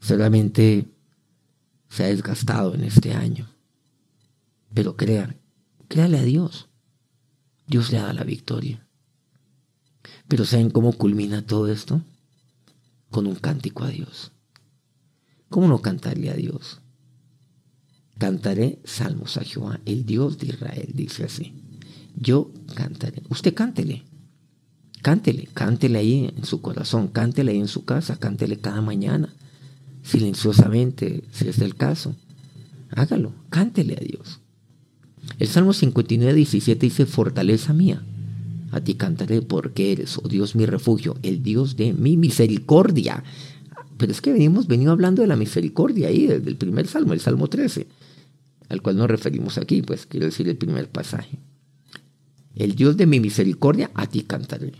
Solamente 0.00 0.88
se 1.88 2.04
ha 2.04 2.08
desgastado 2.08 2.74
en 2.74 2.84
este 2.84 3.12
año. 3.12 3.48
Pero 4.72 4.96
crean, 4.96 5.36
créale 5.88 6.18
a 6.18 6.22
Dios. 6.22 6.68
Dios 7.66 7.92
le 7.92 7.98
da 7.98 8.12
la 8.14 8.24
victoria. 8.24 8.86
Pero 10.26 10.44
¿saben 10.44 10.70
cómo 10.70 10.92
culmina 10.92 11.44
todo 11.44 11.68
esto? 11.68 12.02
Con 13.10 13.26
un 13.26 13.34
cántico 13.34 13.84
a 13.84 13.88
Dios. 13.88 14.32
¿Cómo 15.48 15.68
no 15.68 15.80
cantarle 15.80 16.30
a 16.30 16.34
Dios? 16.34 16.80
Cantaré 18.18 18.80
salmos 18.84 19.36
a 19.36 19.44
Jehová, 19.44 19.80
el 19.86 20.04
Dios 20.04 20.38
de 20.38 20.48
Israel, 20.48 20.90
dice 20.94 21.24
así. 21.24 21.54
Yo 22.16 22.50
cantaré. 22.74 23.22
Usted 23.28 23.54
cántele. 23.54 24.04
Cántele, 25.02 25.48
cántele 25.54 25.98
ahí 25.98 26.34
en 26.36 26.44
su 26.44 26.60
corazón, 26.60 27.08
cántele 27.08 27.52
ahí 27.52 27.58
en 27.58 27.68
su 27.68 27.84
casa, 27.84 28.16
cántele 28.16 28.58
cada 28.58 28.82
mañana, 28.82 29.32
silenciosamente, 30.02 31.22
si 31.30 31.48
es 31.48 31.60
el 31.60 31.76
caso. 31.76 32.16
Hágalo, 32.90 33.32
cántele 33.48 33.94
a 33.94 34.04
Dios. 34.04 34.40
El 35.38 35.46
Salmo 35.46 35.72
59, 35.72 36.34
17 36.34 36.86
dice, 36.86 37.06
fortaleza 37.06 37.72
mía, 37.72 38.02
a 38.72 38.80
ti 38.80 38.94
cantaré 38.94 39.40
porque 39.40 39.92
eres, 39.92 40.18
oh 40.18 40.28
Dios, 40.28 40.56
mi 40.56 40.66
refugio, 40.66 41.16
el 41.22 41.42
Dios 41.42 41.76
de 41.76 41.92
mi 41.92 42.16
misericordia. 42.16 43.22
Pero 43.98 44.12
es 44.12 44.20
que 44.20 44.32
venimos 44.32 44.66
hablando 44.88 45.22
de 45.22 45.28
la 45.28 45.36
misericordia 45.36 46.08
ahí, 46.08 46.26
desde 46.26 46.48
el 46.48 46.56
primer 46.56 46.86
Salmo, 46.86 47.12
el 47.12 47.20
Salmo 47.20 47.48
13, 47.48 47.86
al 48.68 48.80
cual 48.80 48.96
nos 48.96 49.08
referimos 49.08 49.58
aquí, 49.58 49.82
pues 49.82 50.06
quiero 50.06 50.26
decir 50.26 50.48
el 50.48 50.56
primer 50.56 50.88
pasaje. 50.88 51.38
El 52.54 52.76
Dios 52.76 52.96
de 52.96 53.06
mi 53.06 53.18
misericordia, 53.18 53.90
a 53.94 54.06
ti 54.06 54.22
cantaré. 54.22 54.72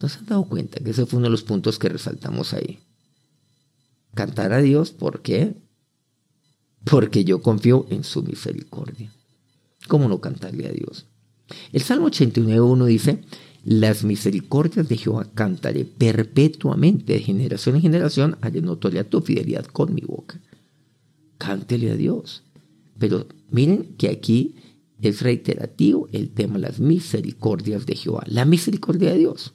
¿No 0.00 0.08
se 0.08 0.18
han 0.18 0.26
dado 0.26 0.44
cuenta 0.44 0.80
que 0.80 0.90
ese 0.90 1.06
fue 1.06 1.18
uno 1.18 1.26
de 1.26 1.30
los 1.30 1.42
puntos 1.42 1.78
que 1.78 1.88
resaltamos 1.88 2.52
ahí? 2.52 2.80
Cantar 4.14 4.52
a 4.52 4.60
Dios, 4.60 4.90
¿por 4.90 5.22
qué? 5.22 5.54
Porque 6.84 7.24
yo 7.24 7.40
confío 7.40 7.86
en 7.88 8.04
su 8.04 8.22
misericordia. 8.22 9.10
¿Cómo 9.88 10.08
no 10.08 10.20
cantarle 10.20 10.66
a 10.66 10.72
Dios? 10.72 11.06
El 11.72 11.82
Salmo 11.82 12.08
89.1 12.08 12.84
dice, 12.84 13.24
las 13.64 14.02
misericordias 14.02 14.88
de 14.88 14.96
Jehová 14.96 15.28
cantaré 15.34 15.84
perpetuamente, 15.84 17.12
de 17.12 17.20
generación 17.20 17.76
en 17.76 17.82
generación, 17.82 18.38
haré 18.40 18.60
notoria 18.60 19.08
tu 19.08 19.20
fidelidad 19.20 19.66
con 19.66 19.94
mi 19.94 20.02
boca. 20.02 20.40
Cántele 21.38 21.90
a 21.90 21.96
Dios. 21.96 22.42
Pero 22.98 23.26
miren 23.50 23.94
que 23.96 24.08
aquí 24.08 24.56
es 25.00 25.22
reiterativo 25.22 26.08
el 26.12 26.30
tema 26.30 26.58
las 26.58 26.80
misericordias 26.80 27.86
de 27.86 27.96
Jehová, 27.96 28.24
la 28.26 28.44
misericordia 28.44 29.12
de 29.12 29.18
Dios. 29.18 29.54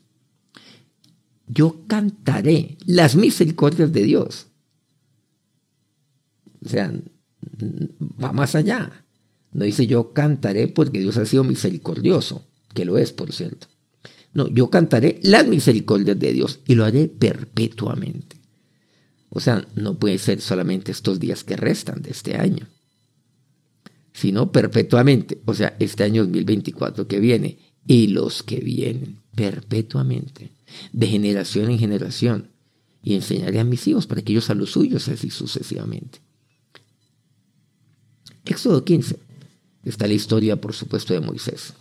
Yo 1.48 1.84
cantaré 1.88 2.78
las 2.86 3.16
misericordias 3.16 3.92
de 3.94 4.04
Dios. 4.04 4.48
O 6.66 6.70
sea, 6.70 6.94
va 8.22 8.34
más 8.34 8.56
allá. 8.56 9.06
No 9.54 9.64
dice 9.64 9.88
yo 9.88 10.12
cantaré 10.14 10.68
porque 10.68 11.00
Dios 11.00 11.18
ha 11.18 11.26
sido 11.26 11.44
misericordioso, 11.44 12.46
que 12.74 12.84
lo 12.84 12.98
es, 12.98 13.14
por 13.14 13.32
cierto. 13.32 13.68
No, 14.38 14.48
yo 14.50 14.70
cantaré 14.70 15.20
las 15.24 15.48
misericordias 15.48 16.20
de 16.20 16.32
Dios 16.32 16.60
y 16.68 16.76
lo 16.76 16.86
haré 16.86 17.08
perpetuamente. 17.08 18.38
O 19.30 19.40
sea, 19.40 19.68
no 19.74 19.98
puede 19.98 20.20
ser 20.20 20.42
solamente 20.42 20.92
estos 20.92 21.20
días 21.20 21.44
que 21.44 21.58
restan 21.58 22.04
de 22.04 22.12
este 22.12 22.36
año, 22.36 22.68
sino 24.14 24.52
perpetuamente. 24.52 25.42
O 25.46 25.56
sea, 25.56 25.76
este 25.80 26.04
año 26.04 26.24
2024 26.24 27.08
que 27.08 27.20
viene 27.20 27.58
y 27.88 28.10
los 28.10 28.44
que 28.44 28.58
vienen 28.58 29.24
perpetuamente, 29.34 30.52
de 30.94 31.08
generación 31.08 31.72
en 31.72 31.80
generación. 31.80 32.52
Y 33.02 33.16
enseñaré 33.16 33.60
a 33.60 33.64
mis 33.64 33.88
hijos 33.88 34.06
para 34.06 34.22
que 34.22 34.34
ellos 34.34 34.52
a 34.52 34.54
los 34.54 34.70
suyos, 34.70 35.08
así 35.08 35.32
sucesivamente. 35.32 36.20
Éxodo 38.46 38.86
15 38.86 39.18
está 39.84 40.06
la 40.06 40.14
historia, 40.14 40.62
por 40.62 40.76
supuesto, 40.76 41.16
de 41.16 41.22
Moisés. 41.22 41.74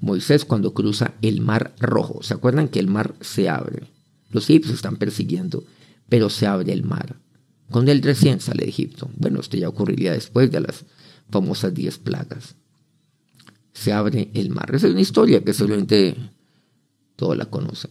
Moisés 0.00 0.44
cuando 0.44 0.74
cruza 0.74 1.14
el 1.22 1.40
mar 1.40 1.74
rojo. 1.80 2.22
¿Se 2.22 2.34
acuerdan 2.34 2.68
que 2.68 2.78
el 2.78 2.86
mar 2.86 3.14
se 3.20 3.48
abre? 3.48 3.88
Los 4.30 4.48
egipcios 4.50 4.76
están 4.76 4.96
persiguiendo, 4.96 5.64
pero 6.08 6.30
se 6.30 6.46
abre 6.46 6.72
el 6.72 6.84
mar. 6.84 7.16
Cuando 7.70 7.92
él 7.92 8.02
recién 8.02 8.40
sale 8.40 8.64
de 8.64 8.70
Egipto. 8.70 9.10
Bueno, 9.16 9.40
esto 9.40 9.56
ya 9.56 9.68
ocurriría 9.68 10.12
después 10.12 10.50
de 10.50 10.60
las 10.60 10.84
famosas 11.30 11.74
diez 11.74 11.98
plagas. 11.98 12.54
Se 13.72 13.92
abre 13.92 14.30
el 14.34 14.50
mar. 14.50 14.74
Esa 14.74 14.86
es 14.86 14.92
una 14.92 15.02
historia 15.02 15.44
que 15.44 15.52
solamente 15.52 16.16
todos 17.16 17.36
la 17.36 17.46
conocen. 17.46 17.90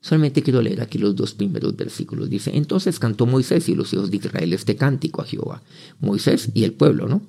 Solamente 0.00 0.42
quiero 0.42 0.62
leer 0.62 0.80
aquí 0.80 0.98
los 0.98 1.14
dos 1.14 1.34
primeros 1.34 1.76
versículos. 1.76 2.28
Dice, 2.28 2.56
entonces 2.56 2.98
cantó 2.98 3.24
Moisés 3.26 3.68
y 3.68 3.74
los 3.74 3.92
hijos 3.92 4.10
de 4.10 4.16
Israel 4.16 4.52
este 4.52 4.74
cántico 4.74 5.22
a 5.22 5.24
Jehová. 5.24 5.62
Moisés 6.00 6.50
y 6.54 6.64
el 6.64 6.72
pueblo, 6.72 7.06
¿no? 7.06 7.22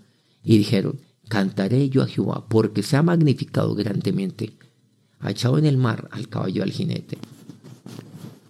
Y 0.44 0.58
dijeron, 0.58 1.00
Cantaré 1.28 1.90
yo 1.90 2.02
a 2.04 2.08
Jehová, 2.08 2.46
porque 2.48 2.84
se 2.84 2.98
ha 2.98 3.04
magnificado 3.04 3.76
grandemente. 3.76 4.54
Ha 5.20 5.32
echado 5.32 5.58
en 5.58 5.66
el 5.66 5.78
mar 5.78 6.10
al 6.12 6.28
caballo 6.30 6.64
al 6.64 6.72
jinete. 6.72 7.18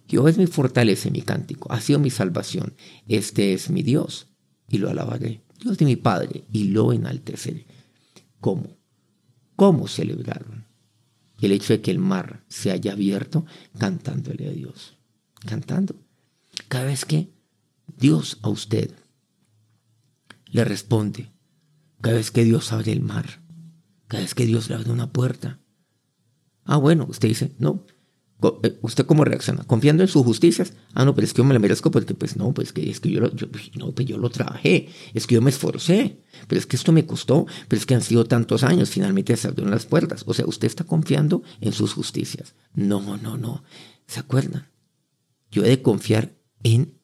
Jehová 0.08 0.30
es 0.30 0.38
mi 0.38 0.46
fortaleza 0.46 1.10
mi 1.10 1.22
cántico, 1.22 1.72
ha 1.72 1.80
sido 1.80 1.98
mi 1.98 2.10
salvación. 2.10 2.74
Este 3.08 3.52
es 3.52 3.70
mi 3.70 3.82
Dios, 3.82 4.28
y 4.68 4.78
lo 4.78 4.90
alabaré. 4.90 5.42
Dios 5.60 5.78
de 5.78 5.86
mi 5.86 5.96
Padre, 5.96 6.44
y 6.52 6.64
lo 6.64 6.92
enalteceré. 6.92 7.66
¿Cómo? 8.40 8.76
¿Cómo 9.56 9.88
celebraron? 9.88 10.66
El 11.40 11.52
hecho 11.52 11.72
de 11.72 11.80
que 11.80 11.90
el 11.90 11.98
mar 11.98 12.44
se 12.48 12.70
haya 12.70 12.92
abierto 12.92 13.46
cantándole 13.78 14.48
a 14.48 14.52
Dios. 14.52 14.96
Cantando. 15.46 15.94
Cada 16.68 16.86
vez 16.86 17.04
que 17.04 17.32
Dios 17.98 18.38
a 18.42 18.48
usted 18.48 18.92
le 20.46 20.64
responde, 20.64 21.33
cada 22.04 22.18
vez 22.18 22.30
que 22.30 22.44
Dios 22.44 22.70
abre 22.70 22.92
el 22.92 23.00
mar, 23.00 23.40
cada 24.08 24.22
vez 24.22 24.34
que 24.34 24.44
Dios 24.44 24.68
le 24.68 24.74
abre 24.74 24.90
una 24.90 25.10
puerta. 25.10 25.58
Ah, 26.66 26.76
bueno, 26.76 27.06
usted 27.08 27.28
dice, 27.28 27.54
no, 27.58 27.86
eh, 28.62 28.78
¿usted 28.82 29.06
cómo 29.06 29.24
reacciona? 29.24 29.64
¿Confiando 29.64 30.02
en 30.02 30.10
sus 30.10 30.22
justicias? 30.22 30.74
Ah, 30.92 31.06
no, 31.06 31.14
pero 31.14 31.24
es 31.24 31.32
que 31.32 31.38
yo 31.38 31.44
me 31.44 31.54
la 31.54 31.60
merezco 31.60 31.90
porque, 31.90 32.12
pues 32.12 32.36
no, 32.36 32.52
pues 32.52 32.74
que 32.74 32.90
es 32.90 33.00
que 33.00 33.10
yo 33.10 33.20
lo, 33.20 33.30
no, 33.76 33.94
pues 33.94 34.06
yo 34.06 34.18
lo 34.18 34.28
trabajé, 34.28 34.90
es 35.14 35.26
que 35.26 35.36
yo 35.36 35.40
me 35.40 35.48
esforcé, 35.48 36.20
pero 36.46 36.58
es 36.58 36.66
que 36.66 36.76
esto 36.76 36.92
me 36.92 37.06
costó, 37.06 37.46
pero 37.68 37.80
es 37.80 37.86
que 37.86 37.94
han 37.94 38.02
sido 38.02 38.26
tantos 38.26 38.64
años, 38.64 38.90
finalmente 38.90 39.34
se 39.38 39.48
abrieron 39.48 39.70
las 39.70 39.86
puertas. 39.86 40.24
O 40.26 40.34
sea, 40.34 40.44
usted 40.44 40.66
está 40.66 40.84
confiando 40.84 41.42
en 41.62 41.72
sus 41.72 41.94
justicias. 41.94 42.54
No, 42.74 43.16
no, 43.16 43.38
no. 43.38 43.64
¿Se 44.06 44.20
acuerdan? 44.20 44.68
Yo 45.50 45.64
he 45.64 45.70
de 45.70 45.80
confiar 45.80 46.36
en 46.64 46.98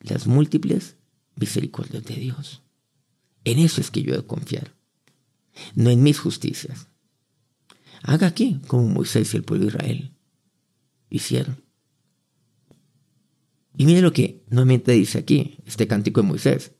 las 0.00 0.26
múltiples 0.26 0.96
misericordias 1.36 2.02
de 2.02 2.16
Dios 2.16 2.64
En 3.44 3.58
eso 3.58 3.80
es 3.80 3.90
que 3.90 4.02
yo 4.02 4.14
he 4.14 4.18
de 4.18 4.26
confiar, 4.26 4.74
no 5.74 5.90
en 5.90 6.02
mis 6.02 6.18
justicias. 6.18 6.88
Haga 8.02 8.26
aquí 8.26 8.60
como 8.66 8.88
Moisés 8.88 9.32
y 9.34 9.36
el 9.36 9.44
pueblo 9.44 9.66
de 9.66 9.72
Israel 9.72 10.12
hicieron. 11.10 11.62
Y 13.76 13.86
mire 13.86 14.00
lo 14.00 14.12
que 14.12 14.44
nuevamente 14.48 14.92
dice 14.92 15.18
aquí, 15.18 15.58
este 15.66 15.86
cántico 15.86 16.22
de 16.22 16.28
Moisés. 16.28 16.72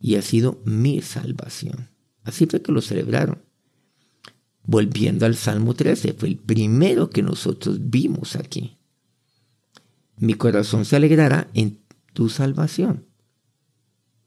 Y 0.00 0.16
ha 0.16 0.22
sido 0.22 0.60
mi 0.64 1.00
salvación. 1.00 1.90
Así 2.24 2.46
fue 2.46 2.62
que 2.62 2.72
lo 2.72 2.80
celebraron. 2.80 3.42
Volviendo 4.64 5.26
al 5.26 5.36
Salmo 5.36 5.74
13, 5.74 6.14
fue 6.14 6.28
el 6.28 6.38
primero 6.38 7.10
que 7.10 7.22
nosotros 7.22 7.78
vimos 7.80 8.36
aquí. 8.36 8.78
Mi 10.16 10.34
corazón 10.34 10.84
se 10.84 10.96
alegrará 10.96 11.48
en 11.54 11.80
tu 12.12 12.28
salvación. 12.28 13.06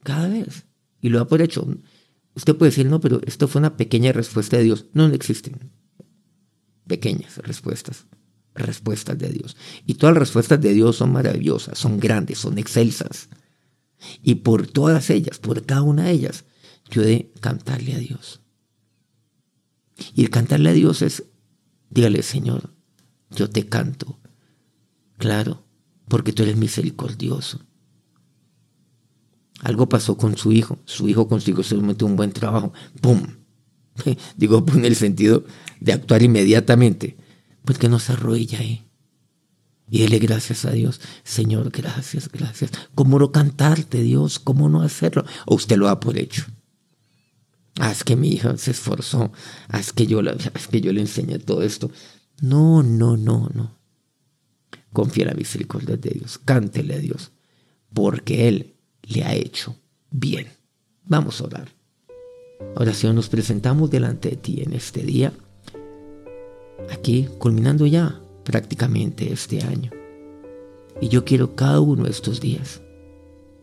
Cada 0.04 0.28
vez. 0.28 0.66
Y 1.02 1.10
lo 1.10 1.20
ha 1.20 1.28
por 1.28 1.42
hecho. 1.42 1.68
Usted 2.36 2.56
puede 2.56 2.72
decir, 2.72 2.86
no, 2.88 3.00
pero 3.00 3.22
esto 3.26 3.48
fue 3.48 3.60
una 3.60 3.78
pequeña 3.78 4.12
respuesta 4.12 4.58
de 4.58 4.64
Dios. 4.64 4.86
No, 4.94 5.08
no 5.08 5.14
existen 5.14 5.72
pequeñas 6.88 7.38
respuestas. 7.38 8.06
Respuestas 8.54 9.18
de 9.18 9.30
Dios. 9.30 9.58
Y 9.86 9.96
todas 9.96 10.14
las 10.16 10.22
respuestas 10.22 10.62
de 10.62 10.74
Dios 10.74 10.96
son 10.96 11.12
maravillosas, 11.12 11.78
son 11.78 12.00
grandes, 12.00 12.40
son 12.40 12.58
excelsas. 12.58 13.28
Y 14.24 14.36
por 14.36 14.68
todas 14.68 15.10
ellas, 15.10 15.40
por 15.40 15.66
cada 15.66 15.82
una 15.82 16.06
de 16.06 16.12
ellas, 16.12 16.46
yo 16.90 17.02
he 17.02 17.06
de 17.06 17.34
cantarle 17.42 17.94
a 17.96 17.98
Dios. 17.98 18.42
Y 20.14 20.24
el 20.24 20.30
cantarle 20.30 20.70
a 20.70 20.74
Dios 20.74 21.02
es, 21.02 21.24
dígale, 21.90 22.24
Señor, 22.24 22.74
yo 23.30 23.50
te 23.50 23.66
canto. 23.66 24.20
Claro, 25.18 25.66
porque 26.08 26.32
tú 26.32 26.44
eres 26.44 26.56
misericordioso. 26.56 27.66
Algo 29.66 29.90
pasó 29.90 30.16
con 30.16 30.38
su 30.38 30.52
hijo. 30.52 30.78
Su 30.86 31.10
hijo 31.10 31.28
consiguió 31.28 31.64
solamente 31.64 32.06
un 32.06 32.16
buen 32.16 32.32
trabajo. 32.32 32.72
¡Pum! 33.02 33.26
Digo, 34.38 34.64
en 34.72 34.86
el 34.86 34.96
sentido 34.96 35.44
de 35.80 35.92
actuar 35.92 36.22
inmediatamente. 36.22 37.18
Pues 37.64 37.80
que 37.80 37.90
no 37.90 37.98
se 37.98 38.14
arrodilla 38.14 38.60
ahí. 38.60 38.86
Y 39.90 40.02
dele 40.02 40.20
gracias 40.20 40.66
a 40.66 40.72
Dios. 40.72 41.02
Señor, 41.24 41.72
gracias, 41.72 42.30
gracias. 42.32 42.70
¿Cómo 42.94 43.18
no 43.18 43.32
cantarte, 43.32 44.04
Dios? 44.04 44.38
¿Cómo 44.38 44.70
no 44.70 44.84
hacerlo? 44.84 45.26
O 45.48 45.56
usted 45.56 45.78
lo 45.78 45.90
ha 45.90 46.00
por 46.00 46.20
hecho. 46.20 46.46
Haz 47.80 48.04
que 48.04 48.16
mi 48.16 48.30
hija 48.30 48.56
se 48.58 48.70
esforzó. 48.70 49.32
Haz 49.70 49.94
que 49.94 50.06
yo, 50.06 50.20
haz 50.54 50.68
que 50.68 50.80
yo 50.80 50.94
le 50.94 51.02
enseñe 51.02 51.40
todo 51.40 51.64
esto. 51.64 51.90
No, 52.40 52.84
no, 52.84 53.18
no, 53.18 53.50
no. 53.52 53.80
Confía 54.94 55.24
en 55.24 55.30
la 55.30 55.36
misericordia 55.36 55.98
de 55.98 56.12
Dios. 56.12 56.38
Cántele 56.38 56.94
a 56.94 57.00
Dios. 57.00 57.32
Porque 57.92 58.48
Él 58.48 58.75
le 59.08 59.24
ha 59.24 59.34
hecho 59.34 59.76
bien. 60.12 60.48
Vamos 61.06 61.42
a 61.42 61.46
orar. 61.46 61.70
Oración, 62.76 63.16
nos 63.16 63.30
presentamos 63.30 63.90
delante 63.90 64.30
de 64.30 64.36
ti 64.38 64.62
en 64.62 64.74
este 64.74 65.02
día. 65.04 65.34
Aquí, 66.92 67.28
culminando 67.38 67.86
ya 67.86 68.20
prácticamente 68.44 69.32
este 69.32 69.62
año. 69.62 69.92
Y 71.02 71.10
yo 71.10 71.26
quiero 71.26 71.56
cada 71.56 71.82
uno 71.82 72.06
de 72.06 72.12
estos 72.12 72.40
días, 72.40 72.82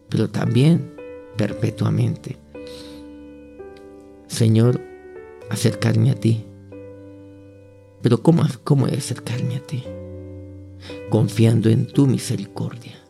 pero 0.08 0.28
también 0.28 0.94
perpetuamente. 1.36 2.36
Señor, 4.26 4.80
acercarme 5.50 6.10
a 6.10 6.14
ti. 6.14 6.44
Pero 8.02 8.22
¿cómo, 8.22 8.44
cómo 8.64 8.86
acercarme 8.86 9.56
a 9.56 9.60
ti? 9.60 9.84
Confiando 11.10 11.70
en 11.70 11.86
tu 11.86 12.06
misericordia, 12.06 13.01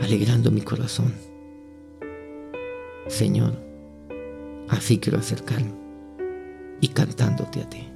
alegrando 0.00 0.50
mi 0.50 0.60
corazón. 0.60 1.14
Señor, 3.06 3.54
así 4.68 4.98
quiero 4.98 5.18
acercarme 5.18 5.72
y 6.80 6.88
cantándote 6.88 7.62
a 7.62 7.68
ti 7.68 7.88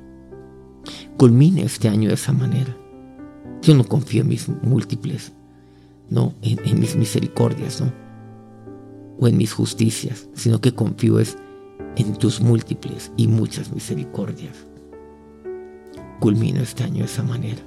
culmine 1.17 1.63
este 1.63 1.89
año 1.89 2.09
de 2.09 2.15
esa 2.15 2.33
manera. 2.33 2.77
Yo 3.63 3.77
no 3.77 3.85
confío 3.85 4.23
en 4.23 4.29
mis 4.29 4.49
múltiples, 4.49 5.33
no, 6.11 6.35
en, 6.43 6.81
mis 6.81 6.97
misericordias, 6.97 7.81
no, 7.81 7.93
o 9.21 9.29
en 9.29 9.37
mis 9.37 9.53
justicias, 9.53 10.29
sino 10.35 10.61
que 10.61 10.75
confío 10.75 11.21
es 11.21 11.39
en 11.97 12.15
tus 12.15 12.41
múltiples 12.41 13.13
y 13.17 13.29
muchas 13.29 13.73
misericordias. 13.73 14.67
Culmino 16.19 16.61
este 16.61 16.83
año 16.83 16.99
de 16.99 17.05
esa 17.05 17.23
manera. 17.23 17.63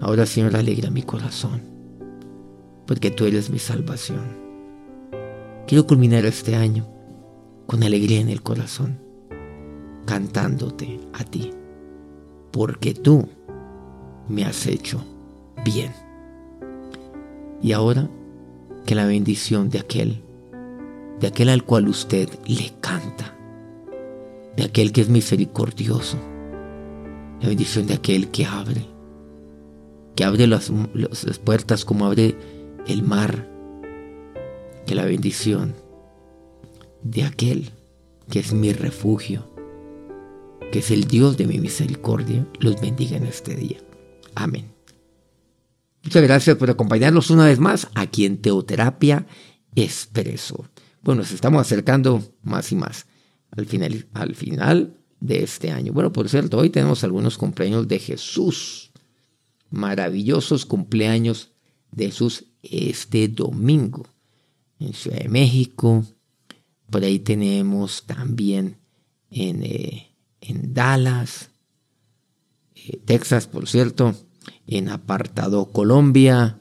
Ahora, 0.00 0.26
Señor, 0.26 0.56
alegra 0.56 0.90
mi 0.90 1.02
corazón, 1.02 1.62
porque 2.86 3.10
tú 3.10 3.24
eres 3.24 3.50
mi 3.50 3.58
salvación. 3.58 4.44
Quiero 5.66 5.86
culminar 5.86 6.24
este 6.26 6.56
año 6.56 6.86
con 7.66 7.82
alegría 7.82 8.20
en 8.20 8.28
el 8.28 8.42
corazón, 8.42 9.00
cantándote 10.06 11.00
a 11.12 11.24
ti 11.24 11.50
porque 12.54 12.94
tú 12.94 13.28
me 14.28 14.44
has 14.44 14.68
hecho 14.68 15.04
bien. 15.64 15.92
Y 17.60 17.72
ahora 17.72 18.08
que 18.86 18.94
la 18.94 19.06
bendición 19.06 19.70
de 19.70 19.80
aquel, 19.80 20.22
de 21.18 21.26
aquel 21.26 21.48
al 21.48 21.64
cual 21.64 21.88
usted 21.88 22.28
le 22.46 22.72
canta, 22.80 23.36
de 24.56 24.62
aquel 24.62 24.92
que 24.92 25.00
es 25.00 25.08
misericordioso, 25.08 26.16
la 27.40 27.48
bendición 27.48 27.88
de 27.88 27.94
aquel 27.94 28.28
que 28.28 28.46
abre, 28.46 28.86
que 30.14 30.22
abre 30.22 30.46
las, 30.46 30.70
las 30.94 31.38
puertas 31.40 31.84
como 31.84 32.06
abre 32.06 32.36
el 32.86 33.02
mar, 33.02 33.48
que 34.86 34.94
la 34.94 35.04
bendición 35.04 35.74
de 37.02 37.24
aquel 37.24 37.70
que 38.30 38.40
es 38.40 38.52
mi 38.52 38.72
refugio, 38.72 39.50
que 40.72 40.80
es 40.80 40.90
el 40.90 41.04
Dios 41.04 41.36
de 41.36 41.46
mi 41.46 41.58
misericordia, 41.60 42.46
los 42.60 42.80
bendiga 42.80 43.16
en 43.16 43.26
este 43.26 43.54
día. 43.54 43.78
Amén. 44.34 44.72
Muchas 46.02 46.22
gracias 46.22 46.56
por 46.56 46.70
acompañarnos 46.70 47.30
una 47.30 47.46
vez 47.46 47.58
más 47.58 47.88
aquí 47.94 48.26
en 48.26 48.40
Teoterapia 48.40 49.26
Expreso. 49.74 50.68
Bueno, 51.02 51.22
nos 51.22 51.32
estamos 51.32 51.60
acercando 51.60 52.22
más 52.42 52.70
y 52.72 52.76
más 52.76 53.06
al 53.50 53.66
final, 53.66 54.06
al 54.12 54.34
final 54.34 54.96
de 55.20 55.42
este 55.42 55.70
año. 55.70 55.92
Bueno, 55.92 56.12
por 56.12 56.28
cierto, 56.28 56.58
hoy 56.58 56.70
tenemos 56.70 57.04
algunos 57.04 57.38
cumpleaños 57.38 57.88
de 57.88 57.98
Jesús. 57.98 58.90
Maravillosos 59.70 60.66
cumpleaños 60.66 61.52
de 61.90 62.06
Jesús 62.06 62.53
este 62.70 63.28
domingo 63.28 64.06
en 64.78 64.92
Ciudad 64.92 65.18
de 65.18 65.28
México. 65.28 66.04
Por 66.90 67.02
ahí 67.04 67.18
tenemos 67.18 68.04
también 68.06 68.78
en 69.30 69.62
eh, 69.64 70.14
en 70.48 70.74
Dallas, 70.74 71.50
eh, 72.74 73.00
Texas, 73.04 73.46
por 73.46 73.68
cierto, 73.68 74.14
en 74.66 74.88
Apartado, 74.88 75.70
Colombia. 75.72 76.60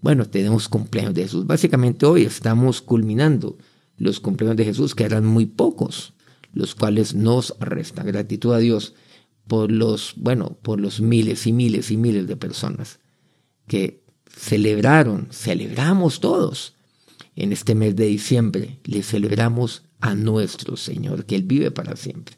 Bueno, 0.00 0.26
tenemos 0.26 0.68
cumpleaños 0.68 1.14
de 1.14 1.22
Jesús. 1.22 1.46
Básicamente 1.46 2.06
hoy 2.06 2.22
estamos 2.22 2.82
culminando 2.82 3.58
los 3.96 4.18
cumpleaños 4.20 4.56
de 4.56 4.64
Jesús, 4.64 4.94
que 4.94 5.04
eran 5.04 5.26
muy 5.26 5.46
pocos, 5.46 6.14
los 6.52 6.74
cuales 6.74 7.14
nos 7.14 7.54
restan 7.60 8.06
gratitud 8.06 8.52
a 8.52 8.58
Dios 8.58 8.94
por 9.46 9.70
los, 9.70 10.14
bueno, 10.16 10.58
por 10.62 10.80
los 10.80 11.00
miles 11.00 11.46
y 11.46 11.52
miles 11.52 11.90
y 11.90 11.96
miles 11.96 12.26
de 12.26 12.36
personas 12.36 13.00
que 13.66 13.99
celebraron, 14.34 15.28
celebramos 15.30 16.20
todos 16.20 16.74
en 17.36 17.52
este 17.52 17.74
mes 17.74 17.96
de 17.96 18.06
diciembre, 18.06 18.78
le 18.84 19.02
celebramos 19.02 19.84
a 20.00 20.14
nuestro 20.14 20.76
Señor, 20.76 21.24
que 21.26 21.36
Él 21.36 21.42
vive 21.42 21.70
para 21.70 21.96
siempre. 21.96 22.36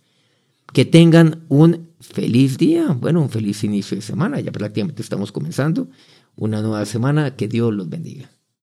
Que 0.73 0.85
tengan 0.85 1.45
un 1.49 1.91
feliz 2.01 2.57
día, 2.59 2.89
bueno, 2.89 3.21
un 3.21 3.31
feliz 3.31 3.63
inicio 3.63 3.97
de 3.97 4.03
semana. 4.03 4.41
Ya 4.41 4.53
prácticamente 4.53 5.03
estamos 5.03 5.31
comenzando 5.31 5.89
una 6.35 6.63
nueva 6.63 6.85
semana. 6.87 7.37
Que 7.37 7.47
Dios 7.47 7.75
los 7.75 7.89
bendiga. 7.89 8.31